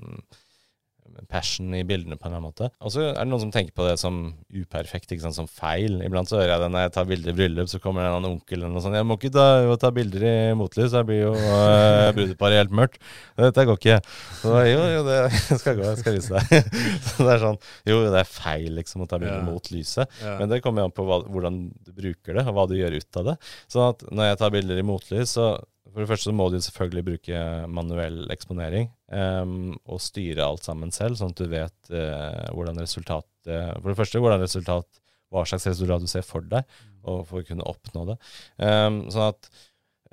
[1.31, 2.69] passion i bildene på en eller annen måte.
[2.83, 4.19] Og så er det noen som tenker på det som
[4.53, 5.99] uperfekt, ikke sant, som feil.
[6.05, 8.17] Iblant så hører jeg det når jeg tar bilder i bryllup, så kommer det en
[8.19, 8.97] annen onkel eller noe sånt.
[8.97, 9.47] Jeg må ikke ta,
[9.81, 12.99] ta bilder i motlys, jeg blir jo uh, brudeparet helt mørkt.
[13.39, 13.99] Dette går ikke.
[14.41, 15.19] Så jo, jo, det
[15.63, 16.71] skal gå, jeg skal vise deg.
[17.09, 19.45] så det er sånn, jo, det er feil liksom å ta bilder Ja.
[19.47, 20.17] mot lyset.
[20.23, 23.21] Men det kommer an på hva, hvordan du bruker det, og hva du gjør ut
[23.21, 23.37] av det.
[23.71, 25.47] Sånn at når jeg tar bilder i motlys, så
[25.93, 30.93] for det første så må du selvfølgelig bruke manuell eksponering um, og styre alt sammen
[30.95, 35.03] selv, sånn at du vet uh, hvordan resultat uh, For det første hvordan resultat,
[35.33, 36.65] hva slags resultat du ser for deg,
[37.03, 38.17] og for å kunne oppnå det.
[38.57, 39.51] Um, sånn at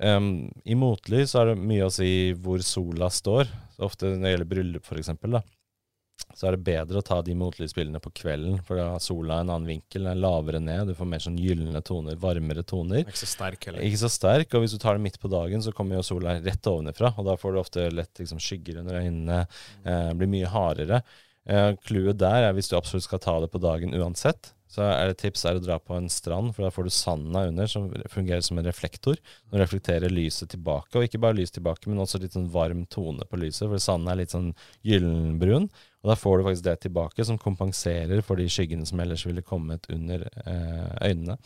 [0.05, 0.29] um,
[0.65, 3.49] i motlys så er det mye å si hvor sola står.
[3.75, 4.93] Så ofte når det gjelder bryllup,
[5.37, 5.43] da,
[6.37, 9.51] så er det bedre å ta de motlysbildene på kvelden, for da har sola en
[9.53, 13.03] annen vinkel, den er lavere ned, du får mer sånn gylne toner, varmere toner.
[13.05, 13.83] Ikke så sterk heller.
[13.87, 16.37] Ikke så sterk, og hvis du tar det midt på dagen, så kommer jo sola
[16.39, 19.43] rett ovenifra, og da får du ofte lett liksom, skygger under øynene,
[19.83, 21.03] eh, blir mye hardere.
[21.45, 21.71] Eh,
[22.13, 25.43] der er hvis du absolutt skal ta det på dagen uansett, så er det tips
[25.45, 28.59] er å dra på en strand, for da får du sanda under, som fungerer som
[28.61, 29.19] en reflektor.
[29.51, 33.27] Den reflekterer lyset tilbake, og ikke bare lys tilbake, men også litt sånn varm tone
[33.27, 34.53] på lyset, for sanden er litt sånn
[34.87, 35.67] gyllenbrun.
[36.01, 39.43] Og da får du faktisk det tilbake, som kompenserer for de skyggene som ellers ville
[39.45, 41.37] kommet under eh, øynene.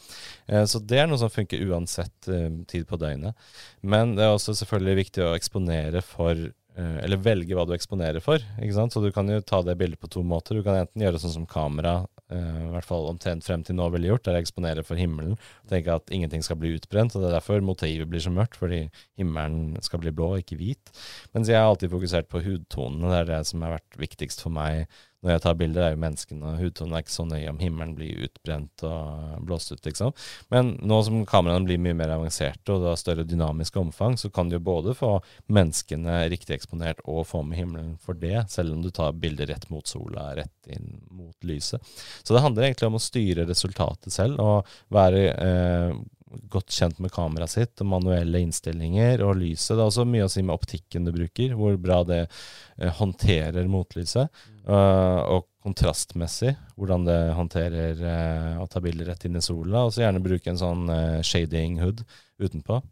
[0.47, 3.35] Eh, så det er noe som funker uansett eh, tid på døgnet.
[3.83, 8.23] Men det er også selvfølgelig viktig å eksponere for eh, Eller velge hva du eksponerer
[8.23, 8.39] for.
[8.39, 10.55] Så du kan jo ta det bildet på to måter.
[10.55, 14.09] Du kan enten gjøre sånn som kamera, i hvert fall omtrent frem til nå ville
[14.09, 15.35] gjort, der jeg eksponerer for himmelen.
[15.69, 17.13] Tenker at ingenting skal bli utbrent.
[17.15, 18.87] og Det er derfor motivet blir så mørkt, fordi
[19.19, 20.93] himmelen skal bli blå, ikke hvit.
[21.35, 23.11] Mens jeg har alltid fokusert på hudtonene.
[23.11, 24.87] Det er det som har vært viktigst for meg
[25.25, 26.51] når jeg tar bilder, er jo menneskene.
[26.51, 30.13] og Hudtonen er ikke så nøye om himmelen blir utbrent og blåst ut, liksom.
[30.53, 34.29] Men nå som kameraene blir mye mer avanserte, og det har større dynamisk omfang, så
[34.29, 35.15] kan du jo både få
[35.49, 39.65] menneskene riktig eksponert og få med himmelen for det, selv om du tar bilder rett
[39.73, 41.81] mot sola, rett inn mot lyset.
[42.21, 46.03] Så det handler egentlig om å styre resultatet selv, og være eh,
[46.51, 49.75] godt kjent med kameraet sitt, og manuelle innstillinger og lyset.
[49.75, 53.69] Det er også mye å si med optikken du bruker, hvor bra det eh, håndterer
[53.71, 54.45] motlyset.
[54.67, 59.87] Eh, og kontrastmessig, hvordan det håndterer uh, å ta bilder rett inn i sola.
[59.87, 62.03] Og så gjerne bruke en sånn uh, shading hood
[62.37, 62.83] utenpå,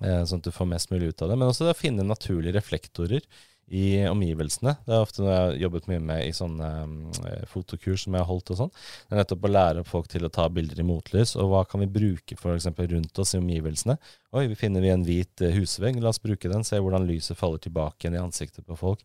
[0.00, 1.36] sånn at du får mest mulig ut av det.
[1.38, 3.22] Men også det å finne naturlige reflektorer
[3.72, 4.74] i omgivelsene.
[4.84, 6.96] Det er ofte noe jeg har jobbet mye med i sånne um,
[7.48, 8.72] fotokurs som jeg har holdt og sånn.
[8.74, 11.80] Det er nettopp å lære folk til å ta bilder i motlys, og hva kan
[11.84, 13.96] vi bruke eksempel rundt oss i omgivelsene.
[14.34, 17.60] Oi, finner vi en hvit eh, husvegg, la oss bruke den, se hvordan lyset faller
[17.62, 19.04] tilbake igjen i ansiktet på folk.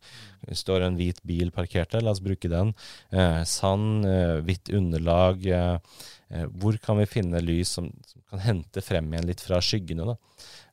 [0.58, 2.72] Står en hvit bil parkert der, la oss bruke den.
[3.14, 5.46] Eh, sand, eh, hvitt underlag.
[5.46, 6.00] Eh,
[6.34, 10.18] eh, hvor kan vi finne lys som, som kan hente frem igjen litt fra skyggene.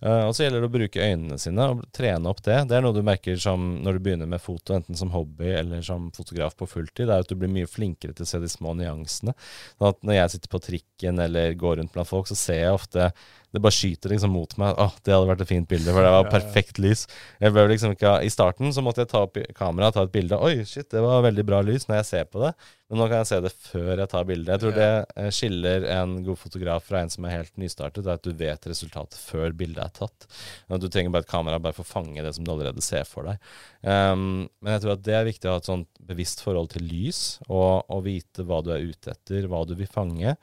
[0.01, 2.59] Eh, og så gjelder det å bruke øynene sine og trene opp det.
[2.69, 5.85] Det er noe du merker som når du begynner med foto, enten som hobby eller
[5.85, 8.51] som fotograf på fulltid, det er at du blir mye flinkere til å se de
[8.53, 9.37] små nyansene.
[9.77, 12.77] Sånn at når jeg sitter på trikken eller går rundt blant folk, så ser jeg
[12.77, 13.11] ofte
[13.57, 14.75] det bare skyter liksom mot meg.
[14.77, 17.07] Åh, det hadde vært et fint bilde, for det var perfekt lys.
[17.41, 20.37] Jeg bør liksom ikke I starten så måtte jeg ta opp kameraet ta et bilde.
[20.45, 22.53] Oi, shit, det var veldig bra lys når jeg ser på det.
[22.87, 24.53] Men nå kan jeg se det før jeg tar bildet.
[24.53, 28.21] Jeg tror det eh, skiller en god fotograf fra en som er helt nystartet, er
[28.21, 30.29] at du vet resultatet før bildet er tatt.
[30.69, 33.09] At du trenger bare et kamera bare for å fange det som du allerede ser
[33.09, 33.43] for deg.
[33.83, 36.87] Um, men jeg tror at det er viktig å ha et sånt bevisst forhold til
[36.87, 40.37] lys, og, og vite hva du er ute etter, hva du vil fange.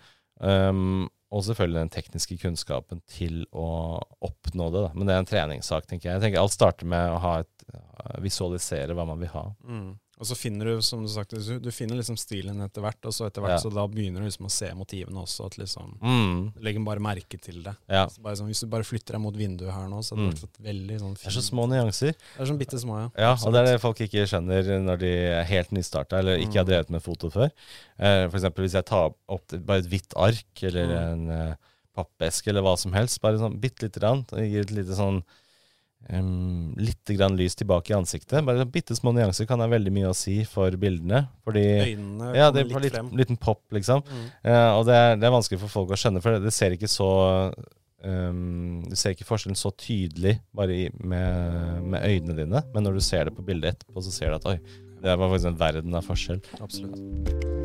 [0.43, 3.67] Um, og selvfølgelig den tekniske kunnskapen til å
[4.21, 4.83] oppnå det.
[4.85, 4.91] Da.
[4.93, 6.19] Men det er en treningssak, tenker jeg.
[6.19, 7.65] Jeg tenker Alt starter med å et,
[8.21, 9.47] visualisere hva man vil ha.
[9.65, 9.89] Mm.
[10.21, 13.25] Og så finner du, som du sagt, du, finner liksom stilen etter hvert, og så
[13.27, 13.57] etter hvert Ja.
[13.57, 15.45] så da begynner du liksom å se motivene også.
[15.47, 17.75] At liksom, Mm, legger bare merke til det.
[17.89, 18.05] ja.
[18.07, 20.47] Sånn, hvis du bare flytter deg mot vinduet her nå, så hadde det Mm.
[20.47, 21.23] vært veldig sånn fint.
[21.23, 22.13] Det er så små nyanser.
[22.13, 23.09] Det er sånn bitte små, ja.
[23.17, 26.53] Ja, og det er det folk ikke skjønner når de er helt nystarta eller ikke
[26.61, 26.69] har Mm.
[26.69, 27.51] drevet med foto før.
[27.99, 31.11] Eh, eksempel hvis jeg tar opp bare et hvitt ark eller Mm.
[31.11, 31.55] en eh,
[31.97, 33.19] pappeske eller hva som helst.
[33.19, 34.25] Bare sånn bitte lite grann.
[34.31, 35.23] Gir et lite sånn
[36.09, 38.41] um, Litt grann lys tilbake i ansiktet.
[38.47, 41.25] Bare bitte små nyanser kan ha veldig mye å si for bildene.
[41.47, 41.63] Fordi
[41.93, 43.13] Øynene ja, det litt litt, frem.
[43.19, 44.03] liten pop, liksom.
[44.07, 44.27] Mm.
[44.45, 46.75] Uh, og det er, det er vanskelig for folk å skjønne, for det, det ser
[46.75, 47.09] ikke så
[48.03, 52.99] um, Du ser ikke forskjellen så tydelig bare i, med, med øynene dine, men når
[52.99, 54.57] du ser det på bildet etterpå, så ser du at oi,
[55.03, 56.41] det var faktisk en verden av forskjell.
[56.63, 57.62] Absolutt.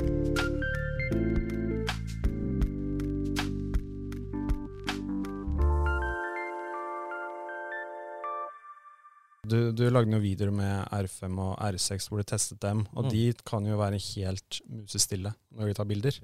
[9.49, 13.11] Du, du lagde noen videoer med R5 og R6 hvor du testet dem, og Mm.
[13.14, 16.18] de kan jo være helt musestille når de tar bilder.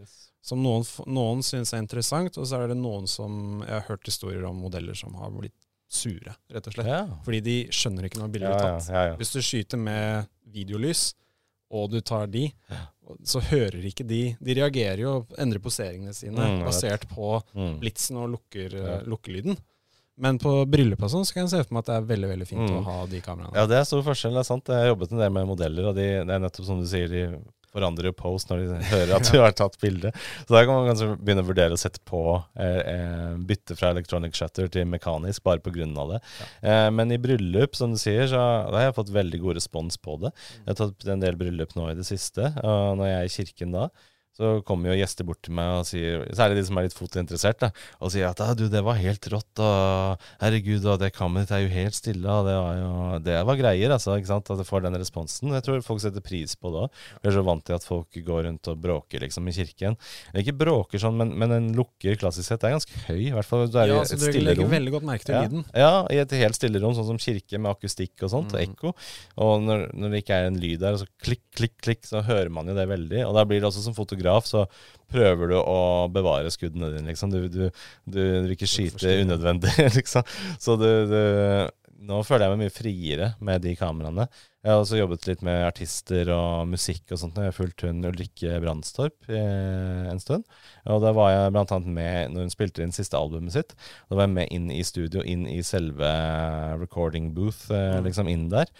[0.44, 4.04] Som noen, noen syns er interessant, og så er det noen som Jeg har hørt
[4.04, 5.54] historier om modeller som har blitt
[5.88, 6.86] sure, rett og slett.
[6.90, 7.06] Ja.
[7.24, 8.88] Fordi de skjønner ikke når bilder er ja, tatt.
[8.92, 9.16] ja.
[9.16, 11.14] Hvis du skyter med videolys,
[11.74, 12.48] og du tar de,
[13.26, 17.78] så hører ikke de De reagerer jo og endrer poseringene sine Mm, basert på Mm.
[17.80, 19.56] blitsen og lukker, lukkelyden.
[20.16, 22.28] Men på bryllup og sånn så kan jeg se for meg at det er veldig
[22.30, 22.76] veldig fint Mm.
[22.78, 23.56] å ha de kameraene.
[23.58, 24.32] Ja, det er stor forskjell.
[24.36, 24.68] Det er sant.
[24.70, 27.08] Jeg har jobbet en del med modeller, og de, det er nettopp som du sier,
[27.10, 27.24] de
[27.74, 30.12] forandrer jo pose når de hører at du har tatt bilde.
[30.46, 32.20] Så da kan man kanskje begynne å vurdere å sette på
[32.54, 36.20] eh, eh, bytte fra electronic shutter til mekanisk, bare på grunn av det.
[36.62, 38.38] Eh, men i bryllup, som du sier, så
[38.70, 40.30] da har jeg fått veldig god respons på det.
[40.62, 43.34] Jeg har tatt en del bryllup nå i det siste, og når jeg er i
[43.42, 43.88] kirken da,
[44.34, 47.60] så kommer jo gjester bort til meg og sier, særlig de som er litt fotointeressert,
[47.62, 47.68] da,
[48.02, 51.54] og sier at «Ah, du, det var helt rått, og herregud, og det kammeret ditt
[51.54, 52.90] er jo helt stille, og det var jo
[53.24, 55.52] Det var greier, altså, ikke sant, at du får den responsen.
[55.54, 57.00] Jeg tror folk setter pris på det òg.
[57.22, 59.96] Vi er så vant til at folk går rundt og bråker, liksom, i kirken.
[60.32, 63.46] Eller ikke bråker sånn, men, men en lukker klassisk sett er ganske høy, i hvert
[63.48, 65.64] fall du er Ja, i så et du legger veldig godt merke til Ja, lyden.
[65.78, 68.64] ja, i et helt stille rom, sånn som kirke med akustikk og sånt, og Mm.
[68.74, 68.94] ekko.
[69.44, 72.22] Og når, når det ikke er en lyd der, og så klikk, klikk, klikk, så
[72.24, 73.20] hører man jo det veldig.
[73.28, 74.64] Og da blir det også som fotograf, så
[75.14, 75.78] prøver du å
[76.12, 77.32] bevare skuddene dine, liksom.
[77.32, 77.68] Du, du,
[78.08, 80.26] du vil ikke skyte unødvendig, liksom.
[80.60, 81.20] Så du, du
[82.04, 84.26] Nå føler jeg meg mye friere med de kameraene.
[84.64, 87.36] Jeg har også jobbet litt med artister og musikk og sånt.
[87.36, 90.46] Jeg har fulgt hun Ulrikke Brandstorp eh, en stund.
[90.88, 93.74] Og da var jeg blant annet med når hun spilte inn siste albumet sitt.
[94.08, 96.08] Da var jeg med inn i studio, inn i selve
[96.80, 98.04] recording booth, eh, Mm.
[98.08, 98.72] liksom inn der.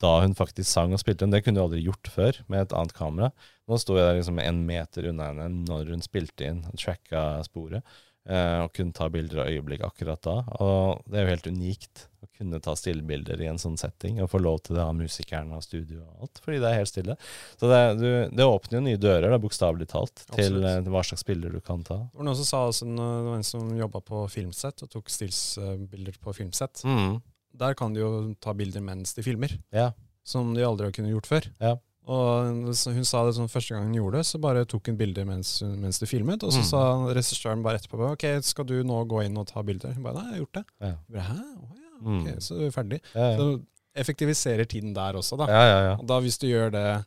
[0.00, 1.28] Da hun faktisk sang og spilte.
[1.30, 3.28] Det kunne du aldri gjort før med et annet kamera.
[3.68, 7.44] Nå sto jeg der liksom en meter unna henne når hun spilte inn, og tracka
[7.44, 7.84] sporet.
[8.28, 10.34] Eh, og kunne ta bilder av øyeblikk akkurat da.
[10.60, 14.28] Og det er jo helt unikt å kunne ta stillebilder i en sånn setting, og
[14.32, 17.16] få lov til det av musikerne og studio og alt, fordi det er helt stille.
[17.60, 20.68] Så det, du, det åpner jo nye dører, bokstavelig talt, til Absolutt.
[20.86, 21.96] eh, hva slags bilder du kan ta.
[22.10, 25.08] Det var noen som sa også, det var en som jobba på filmsett og tok
[25.12, 26.84] stillsbilder på filmsett.
[26.84, 27.20] Mm.
[27.60, 28.10] Der kan de jo
[28.40, 29.90] ta bilder mens de filmer, Ja.
[30.24, 31.48] som de aldri har kunnet gjort før.
[31.60, 31.76] Ja.
[32.08, 35.24] Og hun sa det sånn første gang hun gjorde det, så bare tok hun bilder
[35.28, 36.42] mens, mens de filmet.
[36.42, 36.64] Og så Mm.
[36.70, 36.80] sa
[37.14, 39.92] regissøren bare etterpå ok, skal du nå gå inn og ta bilder.
[39.94, 40.64] Hun bare nei, jeg har gjort det.
[40.80, 40.94] Ja.
[41.10, 41.38] Bare, Hæ?
[41.60, 42.40] Oh, ja, Mm.
[42.40, 43.00] så er ferdig.
[43.14, 43.36] Ja, ja.
[43.36, 43.62] Så
[43.94, 45.46] effektiviserer tiden der også, da.
[45.46, 45.96] ja, ja, ja.
[46.00, 47.04] Og da hvis du gjør det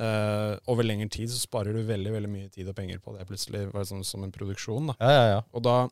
[0.00, 3.26] Uh, over lengre tid, så sparer du veldig veldig mye tid og penger på det
[3.28, 4.86] plutselig, sånn som en produksjon.
[4.86, 4.94] da.
[5.00, 5.40] ja, ja, ja.
[5.52, 5.88] Og da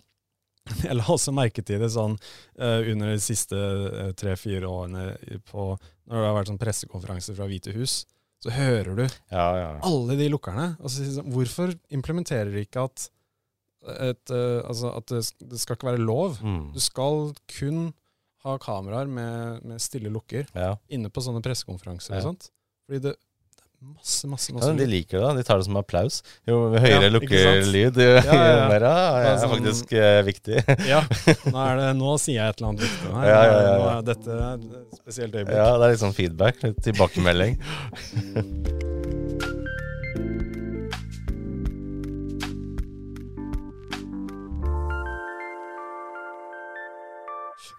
[0.85, 2.17] Jeg la også merke til det sånn
[2.59, 5.77] uh, under de siste eh, tre-fire årene på,
[6.07, 8.07] når det har vært sånn pressekonferanser fra Hvite hus,
[8.45, 9.71] så hører du ja, ja.
[9.87, 10.73] alle de lukkerne.
[10.79, 13.09] Og så sier de sånn, Hvorfor implementerer de ikke at,
[13.97, 16.39] et, eh, altså at det, skal ikke være lov?
[16.45, 16.69] Mm.
[16.77, 17.89] Du skal kun
[18.47, 20.77] ha kameraer med, med stille lukker ja.
[20.95, 22.23] inne på sånne pressekonferanser.
[22.87, 23.17] Fordi det,
[23.79, 25.29] er masse, masse, Ja, de liker det.
[25.39, 26.17] De tar det som applaus.
[26.49, 28.49] Jo høyere Ja, lukkelyd, jo, Ja, ja, ja.
[28.57, 30.57] jo mer ja, Det er det er sånn- faktisk eh, viktig.
[30.89, 31.01] Ja,
[31.55, 33.13] nå, det, nå sier jeg et eller annet viktig.
[33.15, 35.57] Nei, Ja, ja, ja, Nå er dette et spesielt øyeblikk.
[35.61, 36.63] Ja, det er litt sånn feedback.
[36.67, 37.59] Litt tilbakemelding.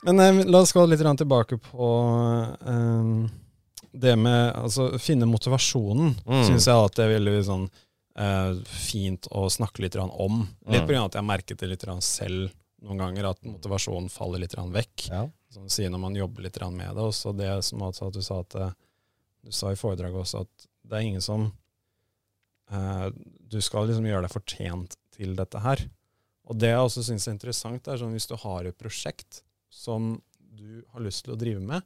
[0.04, 1.90] Men eh, la oss gå litt tilbake på
[2.66, 3.30] eh,
[3.92, 6.16] det med altså finne motivasjonen.
[6.26, 6.44] Mm.
[6.48, 7.66] Syns jeg at det er veldig sånn
[8.20, 10.42] eh, fint å snakke litt om.
[10.68, 10.88] Litt Mm.
[10.88, 14.56] på grunn av at jeg merket det litt selv noen ganger, at motivasjonen faller litt
[14.56, 15.10] vekk.
[15.10, 15.26] Ja.
[15.52, 17.02] Sånn, sier når man jobber litt med det.
[17.02, 18.72] Også det som altså at du sa at eh,
[19.44, 21.52] du sa i foredraget også at det er ingen som
[22.72, 23.10] eh,
[23.50, 25.82] Du skal liksom gjøre deg fortjent til dette her.
[26.50, 30.16] Og det jeg også syns er interessant, er sånn hvis du har et prosjekt som
[30.40, 31.86] du har lyst til å drive med,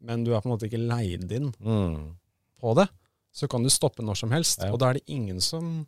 [0.00, 2.16] men du er på en måte ikke leid inn Mm.
[2.60, 2.88] på det,
[3.32, 4.58] så kan du stoppe når som helst.
[4.62, 4.72] Ja.
[4.72, 5.86] Og da er det ingen som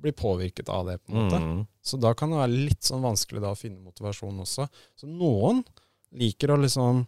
[0.00, 0.98] blir påvirket av det.
[1.04, 1.40] på en måte.
[1.40, 1.66] Mm.
[1.82, 4.68] Så da kan det være litt sånn vanskelig da å finne motivasjon også.
[4.96, 5.64] Så noen
[6.12, 7.06] liker å liksom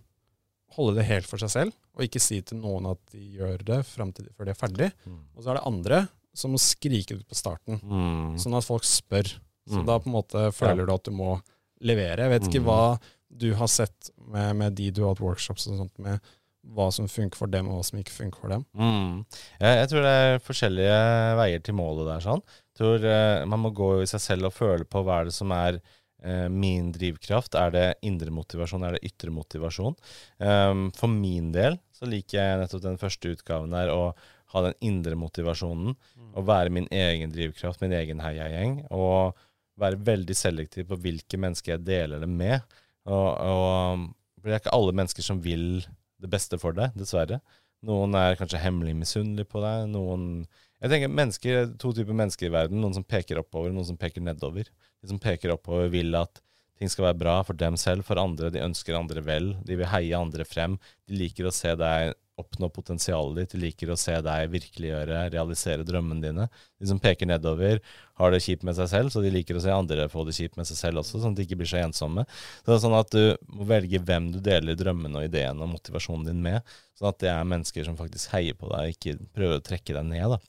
[0.77, 3.81] holde det helt for seg selv, og ikke si til noen at de gjør det
[3.87, 4.93] frem til før de er ferdig.
[5.07, 5.21] Mm.
[5.37, 8.37] Og så er det andre som må skrike ut på starten, Mm.
[8.39, 9.25] sånn at folk spør.
[9.69, 9.87] Så Mm.
[9.87, 11.41] da på en måte føler du at du må
[11.81, 12.19] levere.
[12.19, 12.67] Jeg vet ikke Mm.
[12.67, 13.01] hva
[13.39, 16.35] du har sett med, med de du har hatt workshops og sånt med,
[16.77, 18.65] hva som funker for dem, og hva som ikke funker for dem.
[18.75, 19.21] Mm.
[19.61, 20.97] Jeg, jeg tror det er forskjellige
[21.39, 22.25] veier til målet der.
[22.25, 22.43] sånn.
[22.43, 25.37] Jeg tror eh, Man må gå i seg selv og føle på hva er det
[25.37, 27.55] som er eh, min drivkraft.
[27.61, 29.95] Er det indre motivasjon, er det ytre motivasjon?
[30.43, 34.11] Um, for min del så liker jeg nettopp den første utgaven der, å
[34.53, 35.95] ha den indre motivasjonen.
[36.37, 38.81] Å være min egen drivkraft, min egen heiagjeng.
[38.95, 39.39] Og
[39.81, 42.77] være veldig selektiv på hvilke mennesker jeg deler det med.
[43.07, 44.07] Og, og
[44.41, 45.85] for det er ikke alle mennesker som vil
[46.23, 47.41] det beste for deg, dessverre.
[47.87, 49.89] Noen er kanskje hemmelig misunnelige på deg.
[49.93, 50.47] Noen
[50.83, 52.81] Jeg tenker mennesker, To typer mennesker i verden.
[52.83, 54.69] Noen som peker oppover, noen som peker nedover.
[55.03, 56.41] De som peker oppover, vil at
[56.77, 58.51] ting skal være bra for dem selv, for andre.
[58.53, 59.55] De ønsker andre vel.
[59.65, 60.77] De vil heie andre frem.
[61.09, 63.55] De liker å se deg oppnå potensialet ditt.
[63.55, 66.47] De liker å se deg virkeliggjøre, realisere drømmene dine.
[66.81, 67.81] De som peker nedover,
[68.21, 70.59] har det kjipt med seg selv, så de liker å se andre få det kjipt
[70.61, 72.27] med seg selv også, sånn at de ikke blir så ensomme.
[72.61, 75.73] Så det er sånn at du må velge hvem du deler drømmene og ideene og
[75.75, 76.77] motivasjonen din med.
[76.97, 80.11] Sånn at det er mennesker som faktisk heier på deg, ikke prøver å trekke deg
[80.13, 80.37] ned.
[80.37, 80.43] da.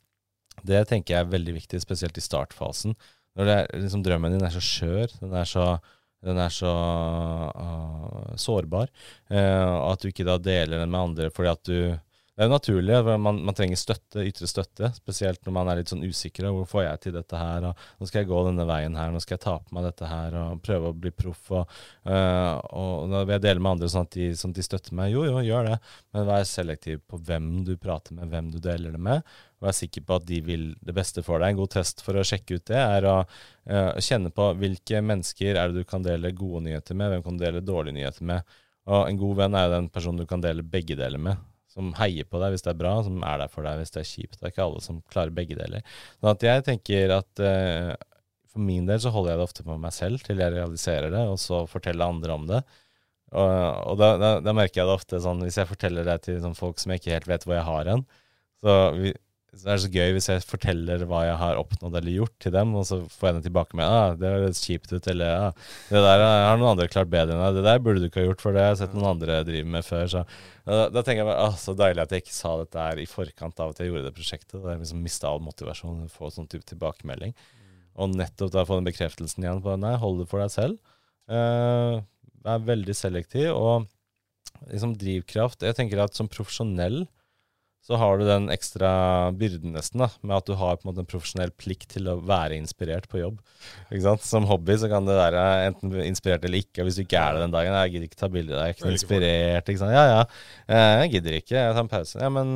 [0.68, 2.98] Det tenker jeg er veldig viktig, spesielt i startfasen.
[3.38, 5.68] Når det er, liksom, drømmen din er så skjør, den er så,
[6.26, 6.72] den er så
[7.54, 8.90] uh, sårbar,
[9.30, 11.80] uh, at du ikke da deler den med andre fordi at du
[12.38, 12.94] det er jo naturlig.
[12.94, 16.46] at Man, man trenger støtte, ytre støtte, spesielt når man er litt sånn usikker.
[16.54, 17.66] Hvor får jeg til dette her?
[17.66, 20.10] og Nå skal jeg gå denne veien her, nå skal jeg ta på meg dette
[20.12, 21.50] her og prøve å bli proff.
[21.58, 21.74] Og,
[22.06, 25.00] øh, og da vil jeg dele med andre sånn at, de, sånn at de støtter
[25.00, 25.16] meg.
[25.16, 25.80] Jo, jo, gjør det,
[26.14, 29.34] men vær selektiv på hvem du prater med, hvem du deler det med.
[29.66, 31.56] Vær sikker på at de vil det beste for deg.
[31.56, 35.58] En god test for å sjekke ut det er å uh, kjenne på hvilke mennesker
[35.58, 38.58] er det du kan dele gode nyheter med, hvem kan du dele dårlige nyheter med.
[38.94, 41.48] Og en god venn er jo den personen du kan dele begge deler med
[41.78, 44.02] som heier på deg hvis det er bra, som er der for deg hvis det
[44.02, 44.40] er kjipt.
[44.40, 45.86] Det er ikke alle som klarer begge deler.
[46.18, 47.94] Sånn at jeg tenker at uh,
[48.54, 51.24] for min del så holder jeg det ofte på meg selv til jeg realiserer det,
[51.30, 52.64] og så forteller andre om det.
[53.36, 53.52] Og,
[53.92, 56.56] og da, da, da, merker jeg det ofte sånn hvis jeg forteller det til sånn,
[56.58, 58.06] folk som jeg ikke helt vet hvor jeg har hen,
[58.64, 58.76] så,
[59.56, 62.52] så er det så gøy hvis jeg forteller hva jeg har oppnådd eller gjort til
[62.54, 65.52] dem, og så får jeg den tilbake med ah, 'Det høres kjipt ut', eller ah,
[65.88, 68.28] 'Det der har noen andre klart bedre enn deg', 'Det der burde du ikke ha
[68.28, 70.12] gjort, for det jeg har jeg sett noen andre drive med før'.
[70.12, 70.26] Så
[70.68, 73.08] da, da tenker jeg bare ah, så deilig at jeg ikke sa dette her i
[73.08, 74.60] forkant av at jeg gjorde det prosjektet.
[74.60, 77.34] Da jeg liksom mista all motivasjon å få sånn type tilbakemelding.
[77.98, 80.96] Og nettopp da få den bekreftelsen igjen på nei, hold det for deg selv.
[81.32, 82.04] Uh,
[82.46, 83.56] vær veldig selektiv.
[83.56, 83.88] Og
[84.72, 87.06] liksom drivkraft Jeg tenker at som profesjonell
[87.88, 88.90] så har du den ekstra
[89.40, 92.18] byrden nesten da, med at du har på en måte en profesjonell plikt til å
[92.20, 93.38] være inspirert på jobb.
[93.88, 94.26] Ikke sant?
[94.28, 96.82] Som hobby så kan det være enten inspirert eller ikke.
[96.84, 98.76] Og hvis du ikke er det den dagen Jeg gidder ikke ta bilde, jeg er
[98.76, 99.72] ikke inspirert.
[99.72, 99.96] Ikke sant?
[99.96, 100.20] Ja, ja.
[101.00, 101.56] Jeg gidder ikke.
[101.56, 102.20] Jeg tar en pause.
[102.20, 102.52] Ja, men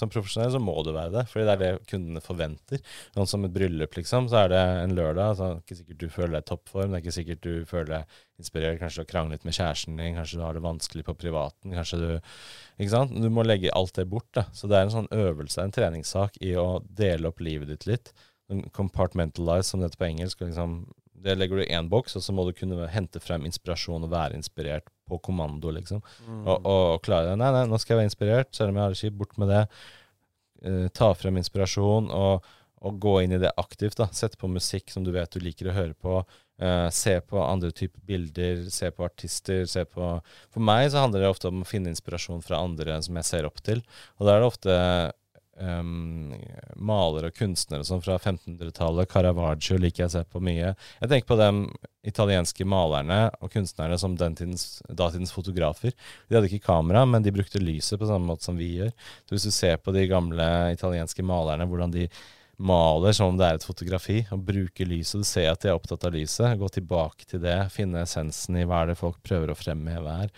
[0.00, 1.24] som profesjonell så må du være det.
[1.30, 2.82] Fordi det er det kundene forventer.
[3.14, 4.26] Sånn som et bryllup, liksom.
[4.32, 5.38] Så er det en lørdag.
[5.38, 6.90] Så er det ikke sikkert du føler deg i toppform.
[6.90, 8.80] Det er ikke sikkert du føler deg inspirert.
[8.80, 10.16] Kanskje du har kranglet med kjæresten din.
[10.16, 11.74] Kanskje du har det vanskelig på privaten.
[11.76, 12.08] Kanskje du
[12.78, 13.14] Ikke sant.
[13.14, 14.30] Du må legge alt det bort.
[14.34, 14.46] Da.
[14.56, 18.12] Så det er en sånn øvelse, en treningssak i å dele opp livet ditt litt.
[18.74, 20.42] Compartmentalize, som det heter på engelsk.
[20.44, 20.80] Liksom,
[21.22, 24.12] det legger du i én boks, og så må du kunne hente frem inspirasjon og
[24.12, 26.02] være inspirert på kommando, liksom.
[26.26, 26.40] Mm.
[26.42, 27.36] Og, og, og klare det.
[27.40, 29.18] Nei, nei, nå skal jeg være inspirert, selv om jeg har det kjipt.
[29.20, 29.62] Bort med det.
[30.62, 32.48] Uh, ta frem inspirasjon, og,
[32.82, 33.98] og, gå inn i det aktivt.
[34.00, 34.08] da.
[34.14, 36.22] Sette på musikk som du vet du liker å høre på.
[36.60, 39.64] Uh, se på andre typer bilder, se på artister.
[39.66, 40.12] se på...
[40.52, 43.48] For meg så handler det ofte om å finne inspirasjon fra andre som jeg ser
[43.48, 43.82] opp til.
[44.20, 44.76] Og da er det ofte
[45.60, 46.32] um,
[46.76, 49.10] malere og kunstnere sånn fra 1500-tallet.
[49.10, 50.74] Caravaggio liker jeg å se på mye.
[51.00, 51.50] Jeg tenker på de
[52.08, 55.94] italienske malerne og kunstnerne som den tidens, datidens fotografer.
[56.28, 58.94] De hadde ikke kamera, men de brukte lyset på samme måte som vi gjør.
[59.26, 62.08] Så hvis du ser på de gamle italienske malerne, hvordan de
[62.62, 65.22] maler som om det er et fotografi, og bruker lyset.
[65.22, 66.56] Du ser at de er opptatt av lyset.
[66.60, 70.32] Gå tilbake til det, finne essensen i hva er det folk prøver å fremheve her.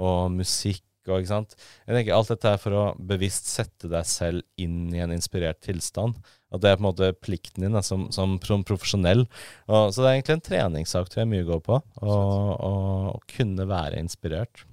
[0.00, 1.54] Og musikk og ikke sant.
[1.86, 5.62] Jeg tenker Alt dette er for å bevisst sette deg selv inn i en inspirert
[5.64, 6.18] tilstand.
[6.52, 9.24] At det er på en måte plikten din da, som, som, som, profesjonell.
[9.70, 11.80] Og, så det er egentlig en treningssak tror jeg mye går på.
[12.04, 14.64] Å kunne være inspirert.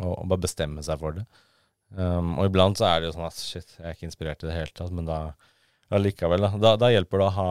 [0.00, 1.26] Og, og, bare bestemme seg for det.
[1.94, 4.48] Um, og iblant så er det jo sånn at shit, jeg er ikke inspirert i
[4.48, 5.18] det hele tatt, men da
[5.94, 6.52] allikevel, da.
[6.60, 6.74] da.
[6.80, 7.48] Da hjelper det å ha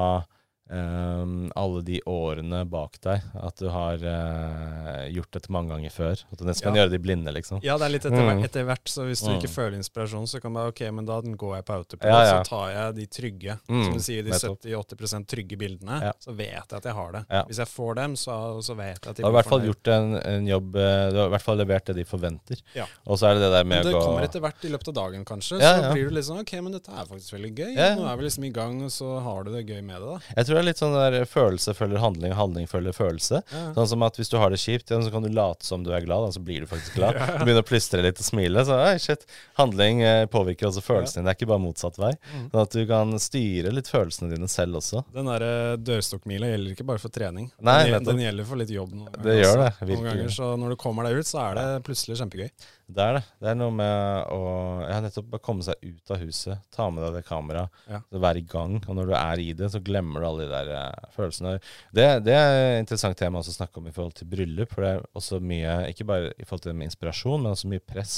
[0.74, 3.22] um, alle de årene bak deg.
[3.40, 6.24] At du har uh, gjort dette mange ganger før.
[6.32, 7.62] At du nesten kan gjøre det i blinde, liksom.
[7.66, 8.44] Ja, det er litt etter, Mm.
[8.46, 9.40] etter hvert, så hvis du Mm.
[9.42, 12.44] ikke føler inspirasjon, så kan du ok, men da går jeg på autopilot, Ja, ja.
[12.44, 14.62] så tar jeg de trygge, Mm, som du sier, de nettopp.
[14.64, 16.12] 70-80 trygge bildene, Ja.
[16.20, 17.26] så vet jeg at jeg har det.
[17.30, 17.44] Ja.
[17.44, 19.88] Hvis jeg får dem, så, så vet jeg at Du har i hvert fall gjort
[19.88, 22.62] en, en jobb eh, Du har i hvert fall levert det de forventer.
[22.76, 22.86] Ja.
[23.06, 24.70] Og så er det det der med det å gå Det kommer etter hvert i
[24.74, 25.60] løpet av dagen, kanskje.
[25.62, 25.92] Ja, så ja.
[25.94, 27.76] blir du litt sånn Ok, men dette er faktisk veldig gøy.
[27.76, 27.96] Ja.
[27.96, 30.20] Nå er vi liksom i gang, og så har du det gøy med det, da.
[30.38, 33.42] Jeg tror det litt sånn der følelse følger handling, handling følger følelse.
[33.52, 33.64] Ja.
[33.76, 35.92] Sånn som at hvis du har det kjipt, ja, så kan du late som du
[35.94, 37.20] er glad, da, så blir du faktisk glad.
[37.34, 38.64] Du begynner å plystre litt og smile.
[38.66, 39.26] Så oi, shit.
[39.60, 41.28] Handling eh, påvirker også følelsene dine.
[41.28, 42.12] Det er ikke bare motsatt vei.
[42.32, 42.46] Mm.
[42.54, 45.04] Sånn at du kan styre litt følelsene dine selv også.
[45.14, 47.50] Den der eh, dørstokkmila gjelder ikke bare for trening.
[47.60, 48.94] Nei, den, den gjelder for litt jobb.
[48.96, 50.08] Noen Det gjør det, Noen virkelig.
[50.12, 52.54] ganger, så når du kommer deg ut, så er det plutselig kjempegøy.
[52.94, 53.22] Det er det.
[53.42, 54.42] Det er noe med å
[54.86, 58.00] ja, nettopp komme seg ut av huset, ta med deg det kameraet, Ja.
[58.12, 58.76] være i gang.
[58.88, 61.56] Og når du er i det, så glemmer du alle de der eh, følelsene.
[61.96, 64.72] Det, det er et interessant tema også å snakke om i forhold til bryllup.
[64.76, 67.72] For det er også mye, ikke bare i forhold til det med inspirasjon, men også
[67.74, 68.16] mye press,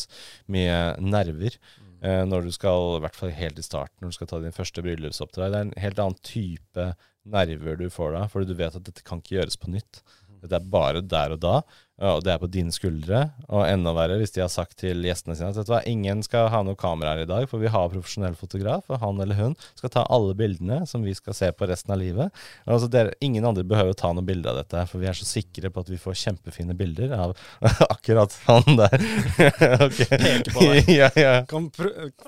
[0.52, 1.58] mye nerver.
[2.06, 4.54] Eh, når du skal, i hvert fall helt i starten, når du skal ta din
[4.56, 5.52] første bryllupsoppdrag.
[5.54, 6.90] Det er en helt annen type
[7.26, 10.04] nerver du får da, fordi du vet at dette kan ikke gjøres på nytt.
[10.44, 11.56] Dette er bare der og da,
[12.04, 13.22] og det er på dine skuldre.
[13.48, 16.62] Og enda verre hvis de har sagt til gjestene sine at hva, ingen skal ha
[16.66, 19.94] noe kamera her i dag, for vi har profesjonell fotograf, og han eller hun skal
[19.94, 22.44] ta alle bildene som vi skal se på resten av livet.
[22.68, 25.28] Altså dere, ingen andre behøver å ta noe bilde av dette, for vi er så
[25.28, 27.36] sikre på at vi får kjempefine bilder av
[27.94, 28.98] akkurat han der.
[29.86, 29.98] Ok.
[30.10, 30.90] Peker på deg.
[31.00, 31.34] ja, ja.
[31.50, 31.68] Kan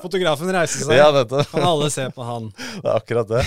[0.02, 0.98] fotografen reise seg?
[0.98, 1.10] ja.
[1.52, 2.50] Kan alle se på han?
[2.56, 3.44] Det er akkurat det.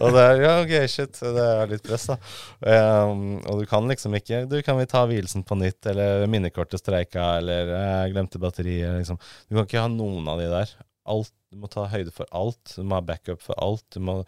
[0.00, 1.20] Og det er ja, ok, shit.
[1.20, 2.18] Det er litt press, da.
[2.64, 6.82] Um, og du kan liksom ikke Du, kan vi ta vielsen på nytt, eller minnekortet
[6.82, 9.20] streika, eller jeg glemte batteriet, liksom.
[9.48, 10.74] Du kan ikke ha noen av de der.
[11.14, 12.76] Alt, du må ta høyde for alt.
[12.76, 13.84] Du må ha backup for alt.
[13.92, 14.22] Du må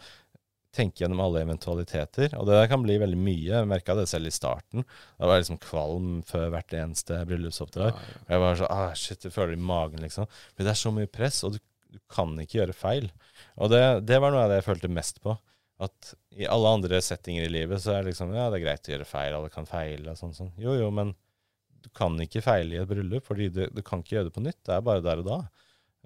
[0.77, 2.35] tenke gjennom alle eventualiteter.
[2.37, 3.47] Og det der kan bli veldig mye.
[3.49, 4.85] Jeg merka det selv i starten.
[5.17, 7.97] Da var jeg liksom kvalm før hvert eneste bryllupsoppdrag.
[7.97, 8.21] Ja, ja.
[8.33, 10.29] Jeg var så, ah, shit, jeg føler det i magen, liksom.
[10.53, 11.61] For det er så mye press, og du,
[11.93, 13.09] du kan ikke gjøre feil.
[13.57, 15.37] Og det, det var noe av det jeg følte mest på.
[15.83, 18.89] At i alle andre settinger i livet så er det liksom Ja, det er greit
[18.89, 20.33] å gjøre feil, alle kan feile og sånn.
[20.33, 20.53] sånn.
[20.61, 21.13] Jo, jo, men
[21.83, 24.43] du kan ikke feile i et bryllup, fordi du, du kan ikke gjøre det på
[24.43, 24.59] nytt.
[24.65, 25.41] Det er bare der og da.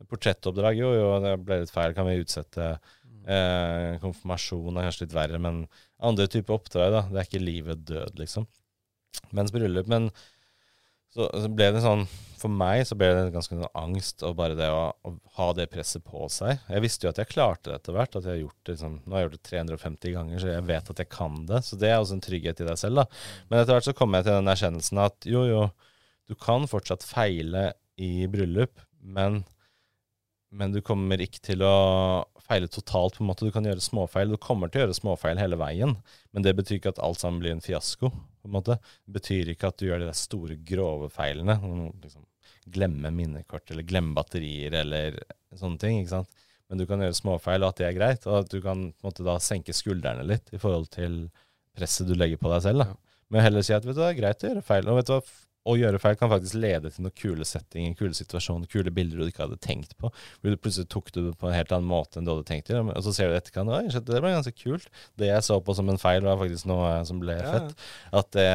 [0.10, 2.74] Portrettoppdrag, jo, jo, det ble litt feil, kan vi utsette.
[3.22, 5.64] Eh, konfirmasjon er kanskje litt verre, men
[6.02, 7.06] andre typer oppdrag, da.
[7.08, 8.48] Det er ikke livet død, liksom.
[9.36, 10.08] Mens bryllup Men
[11.12, 12.06] så, så ble det sånn
[12.42, 15.68] For meg så ble det ganske noe angst og bare det å, å ha det
[15.70, 16.64] presset på seg.
[16.72, 18.18] Jeg visste jo at jeg klarte det etter hvert.
[18.18, 20.68] At jeg har gjort det liksom, Nå har jeg gjort det 350 ganger, så jeg
[20.72, 21.62] vet at jeg kan det.
[21.68, 23.24] Så det er også en trygghet i deg selv, da.
[23.48, 25.64] Men etter hvert så kom jeg til den erkjennelsen at jo, jo,
[26.32, 27.72] du kan fortsatt feile
[28.02, 29.44] i bryllup, men
[30.52, 31.76] men du kommer ikke til å
[32.44, 33.16] feile totalt.
[33.16, 33.48] på en måte.
[33.48, 34.34] Du kan gjøre småfeil.
[34.34, 35.96] Du kommer til å gjøre småfeil hele veien,
[36.36, 38.12] men det betyr ikke at alt sammen blir en fiasko.
[38.12, 38.76] på en måte.
[39.06, 41.56] Det betyr ikke at du gjør de store, grove feilene.
[42.04, 42.26] Liksom,
[42.70, 45.18] glemme minnekort eller glemme batterier eller
[45.58, 46.02] sånne ting.
[46.02, 46.48] ikke sant?
[46.72, 48.26] Men du kan gjøre småfeil, og at det er greit.
[48.30, 51.26] Og at du kan på en måte da senke skuldrene litt i forhold til
[51.76, 52.86] presset du legger på deg selv.
[52.86, 53.18] da.
[53.32, 54.88] Men heller si at vet du, det er greit å gjøre feil.
[54.88, 55.22] Og vet du hva,
[55.70, 59.28] å gjøre feil kan faktisk lede til noen kule settinger, kule situasjoner, kule bilder du
[59.28, 60.10] ikke hadde tenkt på.
[60.10, 62.80] Hvor du plutselig tok det på en helt annen måte enn du hadde tenkt til.
[62.82, 64.90] Og så ser du etterkant Oi, det ble ganske kult.
[65.22, 67.86] Det jeg så på som en feil, var faktisk noe som ble Ja, fett.
[68.22, 68.48] At det,